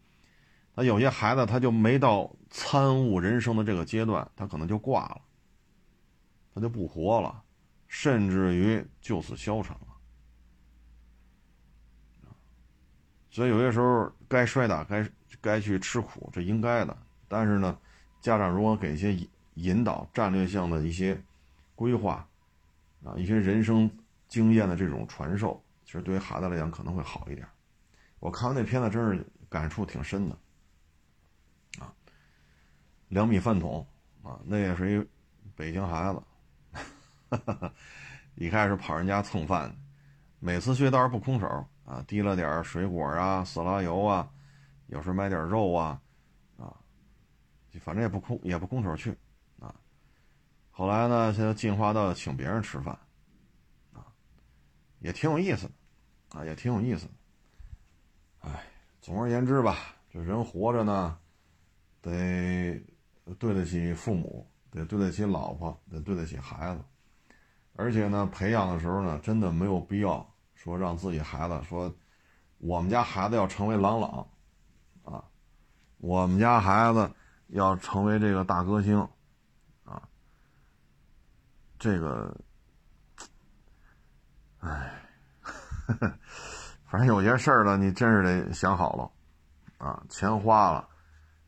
[0.74, 5.20] 他有些孩子他就没到参悟人生的这个阶段，他可能就挂了，
[6.54, 7.42] 他就不活了。
[7.86, 9.86] 甚至于就此消沉了，
[13.30, 15.08] 所以有些时候该摔打，该
[15.40, 16.96] 该去吃苦，这应该的。
[17.28, 17.78] 但是呢，
[18.20, 19.16] 家长如果给一些
[19.54, 21.22] 引导、战略性的一些
[21.76, 22.26] 规划，
[23.04, 23.88] 啊，一些人生
[24.26, 27.46] 经验的这种传授，其实对于孩子来讲可能会好一点。
[28.18, 30.36] 我看完那片子，真是感触挺深的。
[33.14, 33.86] 两米饭桶，
[34.24, 35.08] 啊，那也是一
[35.54, 36.20] 北京孩子。
[37.30, 37.72] 哈 哈
[38.34, 39.72] 一开始跑人家蹭饭，
[40.40, 41.46] 每次去倒是不空手
[41.84, 44.28] 啊，提了点水果啊、色拉油啊，
[44.88, 46.02] 有时买点肉啊，
[46.58, 46.74] 啊，
[47.78, 49.16] 反正也不空也不空手去
[49.60, 49.72] 啊。
[50.72, 52.98] 后来呢，现在进化到请别人吃饭，
[53.92, 54.10] 啊，
[54.98, 57.12] 也挺有意思的，啊，也挺有意思的。
[58.40, 58.64] 哎，
[59.00, 61.16] 总而言之吧，这人活着呢，
[62.02, 62.84] 得
[63.38, 66.82] 对得起父母，得对得起老婆，得对得起孩子。
[67.76, 71.92] 而且呢，培养的时候呢，真的没有必要说让自己孩子说，
[72.58, 74.28] 我们家孩子要成为朗朗，
[75.02, 75.24] 啊，
[75.98, 77.10] 我们家孩子
[77.48, 79.00] 要成为这个大歌星，
[79.84, 80.00] 啊，
[81.78, 82.36] 这个，
[84.60, 84.92] 哎，
[86.86, 89.10] 反正有些事儿呢，你真是得想好了，
[89.84, 90.88] 啊，钱花了，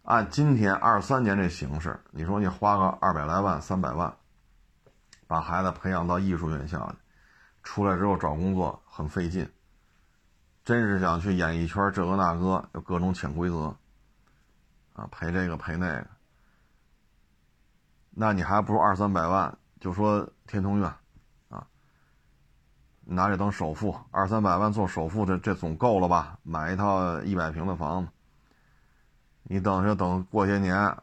[0.07, 4.17] 按今天二三年这形势，你说你花个二百来万、三百万。
[5.29, 6.99] 把孩子培养到艺术院校去，
[7.65, 9.51] 出来之后找工作很费劲。
[10.65, 13.77] 真是想去演艺圈，这个那个有各种潜规则，
[14.93, 16.07] 啊，赔这个赔那个。
[18.11, 20.89] 那你还不如二三百万，就说天通苑，
[21.49, 21.67] 啊，
[23.01, 26.39] 拿这当首付，二三百万做首付，这这总够了吧？
[26.45, 28.13] 买一套一百平的房子。
[29.49, 30.97] 你等着等过些年，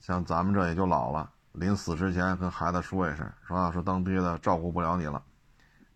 [0.00, 1.30] 像咱们这也就老了。
[1.52, 5.22] 临死之前跟孩子说一声，说说当爹的照顾不了你了，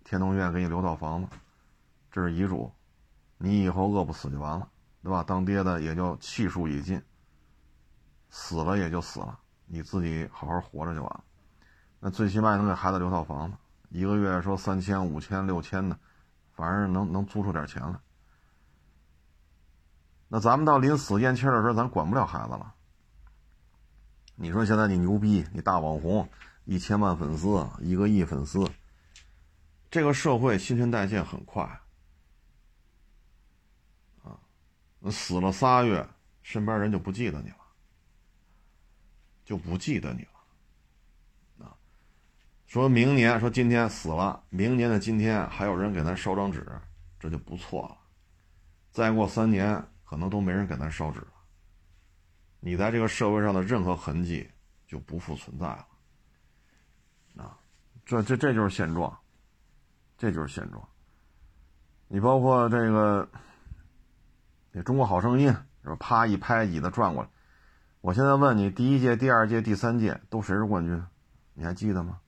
[0.04, 1.28] 天通苑给你留套房子，
[2.12, 2.70] 这是遗嘱，
[3.36, 4.68] 你以后饿不死就完了，
[5.02, 5.24] 对吧？
[5.26, 7.02] 当爹的也就气数已尽，
[8.30, 9.36] 死了也就死了，
[9.66, 11.24] 你自己好好活着就完了。
[11.98, 13.56] 那最起码能给孩子留套房子，
[13.88, 15.98] 一个月说三千、五千、六千的，
[16.52, 17.98] 反正能能租出点钱来。
[20.28, 22.74] 那咱们到临死咽气的时候，咱管不了孩子了。
[24.36, 26.28] 你说现在你牛逼，你大网红，
[26.64, 28.70] 一千万粉丝，一个亿粉丝，
[29.90, 31.62] 这个社会新陈代谢很快，
[34.22, 34.38] 啊，
[35.10, 36.06] 死了仨月，
[36.42, 37.56] 身边人就不记得你了，
[39.44, 41.74] 就不记得你了，啊，
[42.66, 46.64] 说明年说今天死了，明年的今天还有人给咱烧张纸，
[47.18, 47.96] 这就不错了，
[48.92, 51.32] 再过三年可能都没人给咱烧纸了。
[52.60, 54.48] 你在这个社会上的任何痕迹
[54.86, 55.86] 就不复存在了，
[57.36, 57.58] 啊，
[58.06, 59.16] 这这这就是现状，
[60.16, 60.88] 这就是现状。
[62.08, 63.28] 你包括这个，
[64.72, 65.50] 那《中国好声音》
[65.82, 65.96] 是吧？
[66.00, 67.28] 啪一拍椅子转过来。
[68.00, 71.04] 我现在问你，第一届、第二届、第三届都谁是冠军？
[71.52, 72.20] 你还记得吗？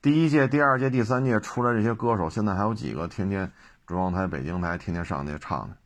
[0.00, 3.52] 第一届、第二届、第三届出来这些歌手，现在还有几个天天
[3.86, 5.76] 中央台、北京台天天上去唱的？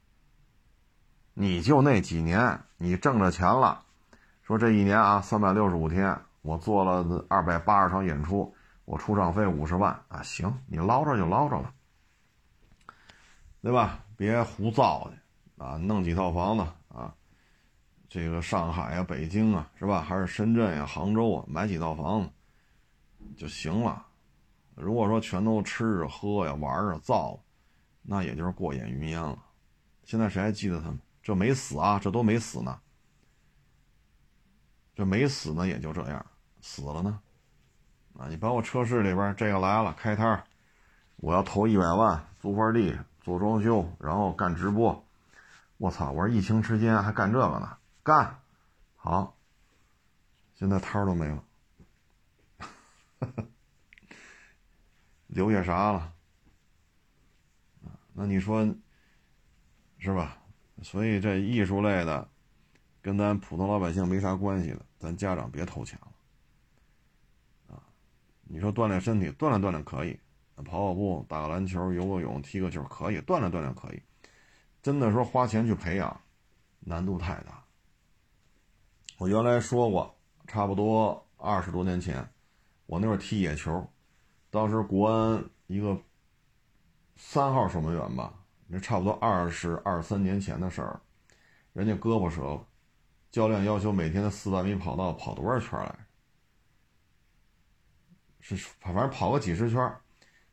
[1.34, 3.82] 你就那几年，你挣着钱了，
[4.42, 11.72] 说这一年啊，三百六十五天，我做了二百八十场演出，我出场费五十万啊，行，你捞着就捞着了，
[13.60, 13.98] 对吧？
[14.16, 17.12] 别胡造的啊，弄几套房子啊，
[18.08, 20.00] 这个上海啊、北京啊，是吧？
[20.00, 22.30] 还是深圳呀、杭州啊，买几套房子
[23.36, 24.06] 就行了。
[24.74, 27.38] 如果说全都吃着喝呀、玩啊、造，
[28.08, 29.36] 那也就是过眼云烟了。
[30.04, 31.00] 现在谁还记得他们？
[31.22, 32.80] 这没死啊，这都没死呢。
[34.94, 36.24] 这没死呢，也就这样。
[36.60, 37.20] 死了呢，
[38.16, 40.44] 啊，你把我车市里边这个来了开摊
[41.16, 45.04] 我要投一百万租块地做装修，然后干直播。
[45.78, 46.12] 我操！
[46.12, 48.38] 我说疫情期间还干这个呢，干，
[48.94, 49.36] 好。
[50.54, 51.44] 现在摊儿都没了，
[55.26, 56.14] 留下啥了？
[58.18, 58.64] 那你说
[59.98, 60.38] 是吧？
[60.82, 62.26] 所以这艺术类的，
[63.02, 67.82] 跟咱普通老百姓没啥关系的，咱家长别投钱了，啊，
[68.44, 70.18] 你说锻炼身体，锻炼锻炼可以，
[70.56, 74.02] 跑跑步、打个篮球、游个泳、踢个球可以，锻炼锻炼可以。
[74.82, 76.18] 真的说花钱去培养，
[76.80, 77.62] 难度太大。
[79.18, 80.14] 我原来说过，
[80.46, 82.26] 差不多二十多年前，
[82.86, 83.86] 我那会儿踢野球，
[84.48, 85.98] 当时国安一个
[87.16, 88.32] 三号守门员吧。
[88.68, 91.00] 那差不多二十二三年前的事儿，
[91.72, 92.66] 人家胳膊折了，
[93.30, 95.96] 教练要求每天的四百米跑道跑多少圈来？
[98.40, 99.96] 是反正跑个几十圈，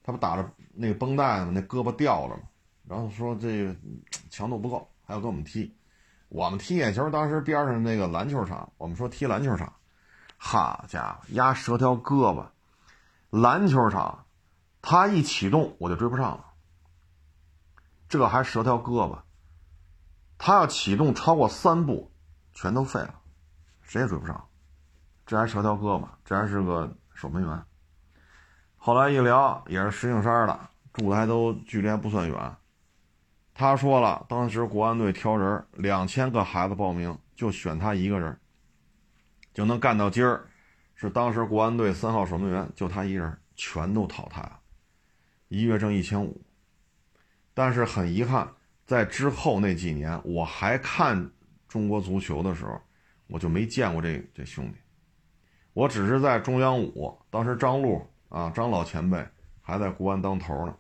[0.04, 1.52] 他不打着那个绷带吗？
[1.54, 2.44] 那胳膊掉了嘛。
[2.88, 3.76] 然后说这个
[4.30, 5.76] 强度不够，还要跟我们踢。
[6.30, 9.74] 我们踢野球，当时边上那个篮球场，我们说踢篮球场，
[10.38, 12.46] 好家伙，压折条胳膊。
[13.30, 14.26] 篮球场，
[14.82, 16.53] 他一启动我就追不上了。
[18.14, 19.18] 这还折条胳膊，
[20.38, 22.12] 他要启动超过三步，
[22.54, 23.20] 全都废了，
[23.82, 24.48] 谁也追不上。
[25.26, 27.64] 这还折条胳膊，这还是个守门员。
[28.78, 30.60] 后来一聊，也是石景山的，
[30.94, 32.56] 住的还都距离还不算远。
[33.56, 38.40] 他说了，当时国安队挑人，两千个孩子报名，就选他一个人，
[39.56, 40.46] 就能干到今儿。
[40.94, 44.60] 是当时国安队三号守门员，就他一人，全都淘汰了，
[45.48, 46.40] 一月挣一千五。
[47.54, 48.48] 但是很遗憾，
[48.86, 51.30] 在之后那几年，我还看
[51.68, 52.80] 中国足球的时候，
[53.28, 54.78] 我就没见过这这兄弟。
[55.74, 59.26] 我只是在中央五，当时张璐啊，张老前辈
[59.62, 60.76] 还在国安当头呢。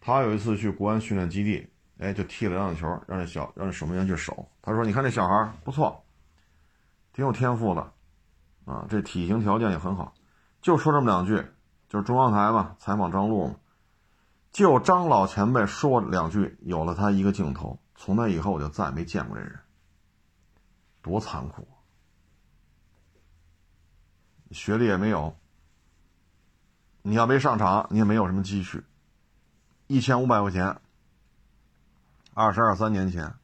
[0.00, 1.66] 他有一次去国安训练基地，
[1.98, 4.48] 哎，就踢了两脚球，让这小让这守门员去守。
[4.62, 6.04] 他说：“你看这小孩不错，
[7.12, 7.92] 挺有天赋的。”
[8.66, 10.12] 啊，这体型条件也很好，
[10.60, 11.40] 就说这么两句，
[11.88, 13.54] 就是中央台嘛，采访张璐嘛，
[14.56, 19.60] 就张老前辈说两句，有了他一个镜头，从那以后我就再也没见过这人，
[21.02, 21.68] 多残酷，
[24.52, 25.36] 学历也没有，
[27.02, 28.82] 你要没上场，你也没有什么积蓄，
[29.88, 30.80] 一千五百块钱，
[32.32, 33.34] 二十二三年前，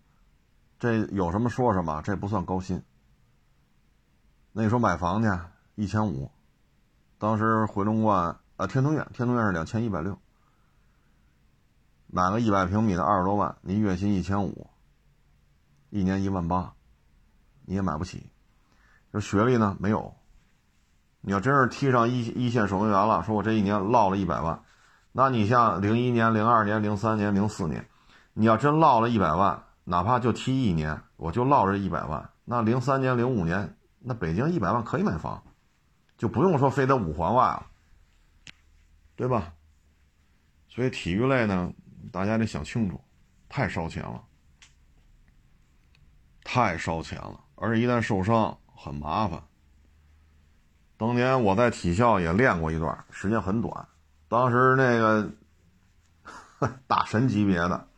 [0.79, 2.83] 这有什么说什么，这不算高薪。
[4.53, 5.29] 那你说买房去
[5.75, 6.31] 一千五，
[7.19, 10.19] 当时回龙观啊，天通苑，天通苑是两千一百六，
[12.15, 14.69] 买个一百平米的二十多万，你月薪一千五，
[15.89, 16.75] 一年一万八，
[17.65, 18.31] 你也买不起。
[19.11, 20.15] 这学历呢没有，
[21.23, 24.63] 你要真是踢上一一线守门员了，说我这一年落了一百万，
[25.13, 27.89] 那你像零一年、零二年、零三年、零四年，
[28.35, 33.75] 你要真落了一百万，哪怕就踢一年，我就落这一百万，那零三年、零五年。
[34.05, 35.43] 那北京一百万可以买房，
[36.19, 37.67] 就不用说非得五环外了，
[39.17, 39.55] 对吧？
[40.69, 41.73] 所以体育类呢，
[42.11, 43.01] 大家得想清楚，
[43.49, 44.25] 太烧钱了，
[46.43, 49.43] 太烧钱了，而且一旦受伤很麻烦。
[50.97, 53.89] 当年我在体校也练过一段，时间很短，
[54.29, 55.31] 当时那个
[56.89, 57.89] 大神级别的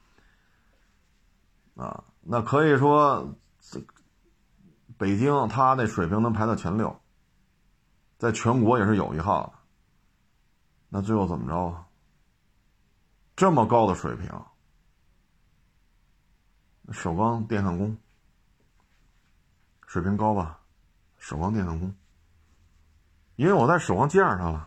[1.77, 3.35] 啊，那可以说。
[4.97, 7.01] 北京他那水平能排到前六，
[8.17, 9.53] 在全国也是有一号的。
[10.89, 11.84] 那最后怎么着啊？
[13.37, 14.31] 这么高的水平，
[16.93, 17.97] 首钢电焊工
[19.87, 20.61] 水平高吧？
[21.19, 21.95] 首钢电焊工，
[23.37, 24.67] 因为我在首钢见着他了，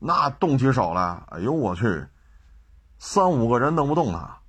[0.00, 2.06] 那动起手来，哎呦我去，
[2.98, 4.40] 三五个人弄不动他，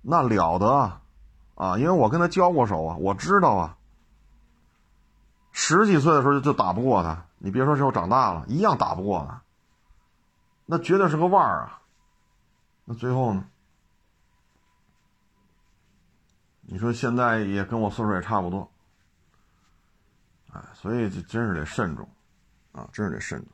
[0.00, 1.00] 那了得！
[1.54, 3.78] 啊，因为我跟他交过手啊，我知道啊。
[5.52, 9.42] 十几岁的时候就打不过他，你别说之后长大了，一样打不过他。
[10.66, 11.82] 那绝对是个腕儿啊。
[12.84, 13.48] 那最后呢？
[16.62, 18.70] 你说现在也跟我岁数也差不多。
[20.52, 22.08] 哎，所以这真是得慎重，
[22.72, 23.48] 啊，真是得慎重。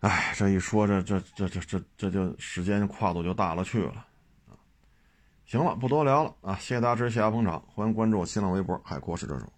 [0.00, 4.06] 哎，这一说，这这这这这这就时间跨度就大了去了。
[5.44, 6.54] 行了，不多聊了啊！
[6.54, 9.52] 谢谢大家支持，谢谢捧场，欢迎关注我新浪微博“海阔是这种”。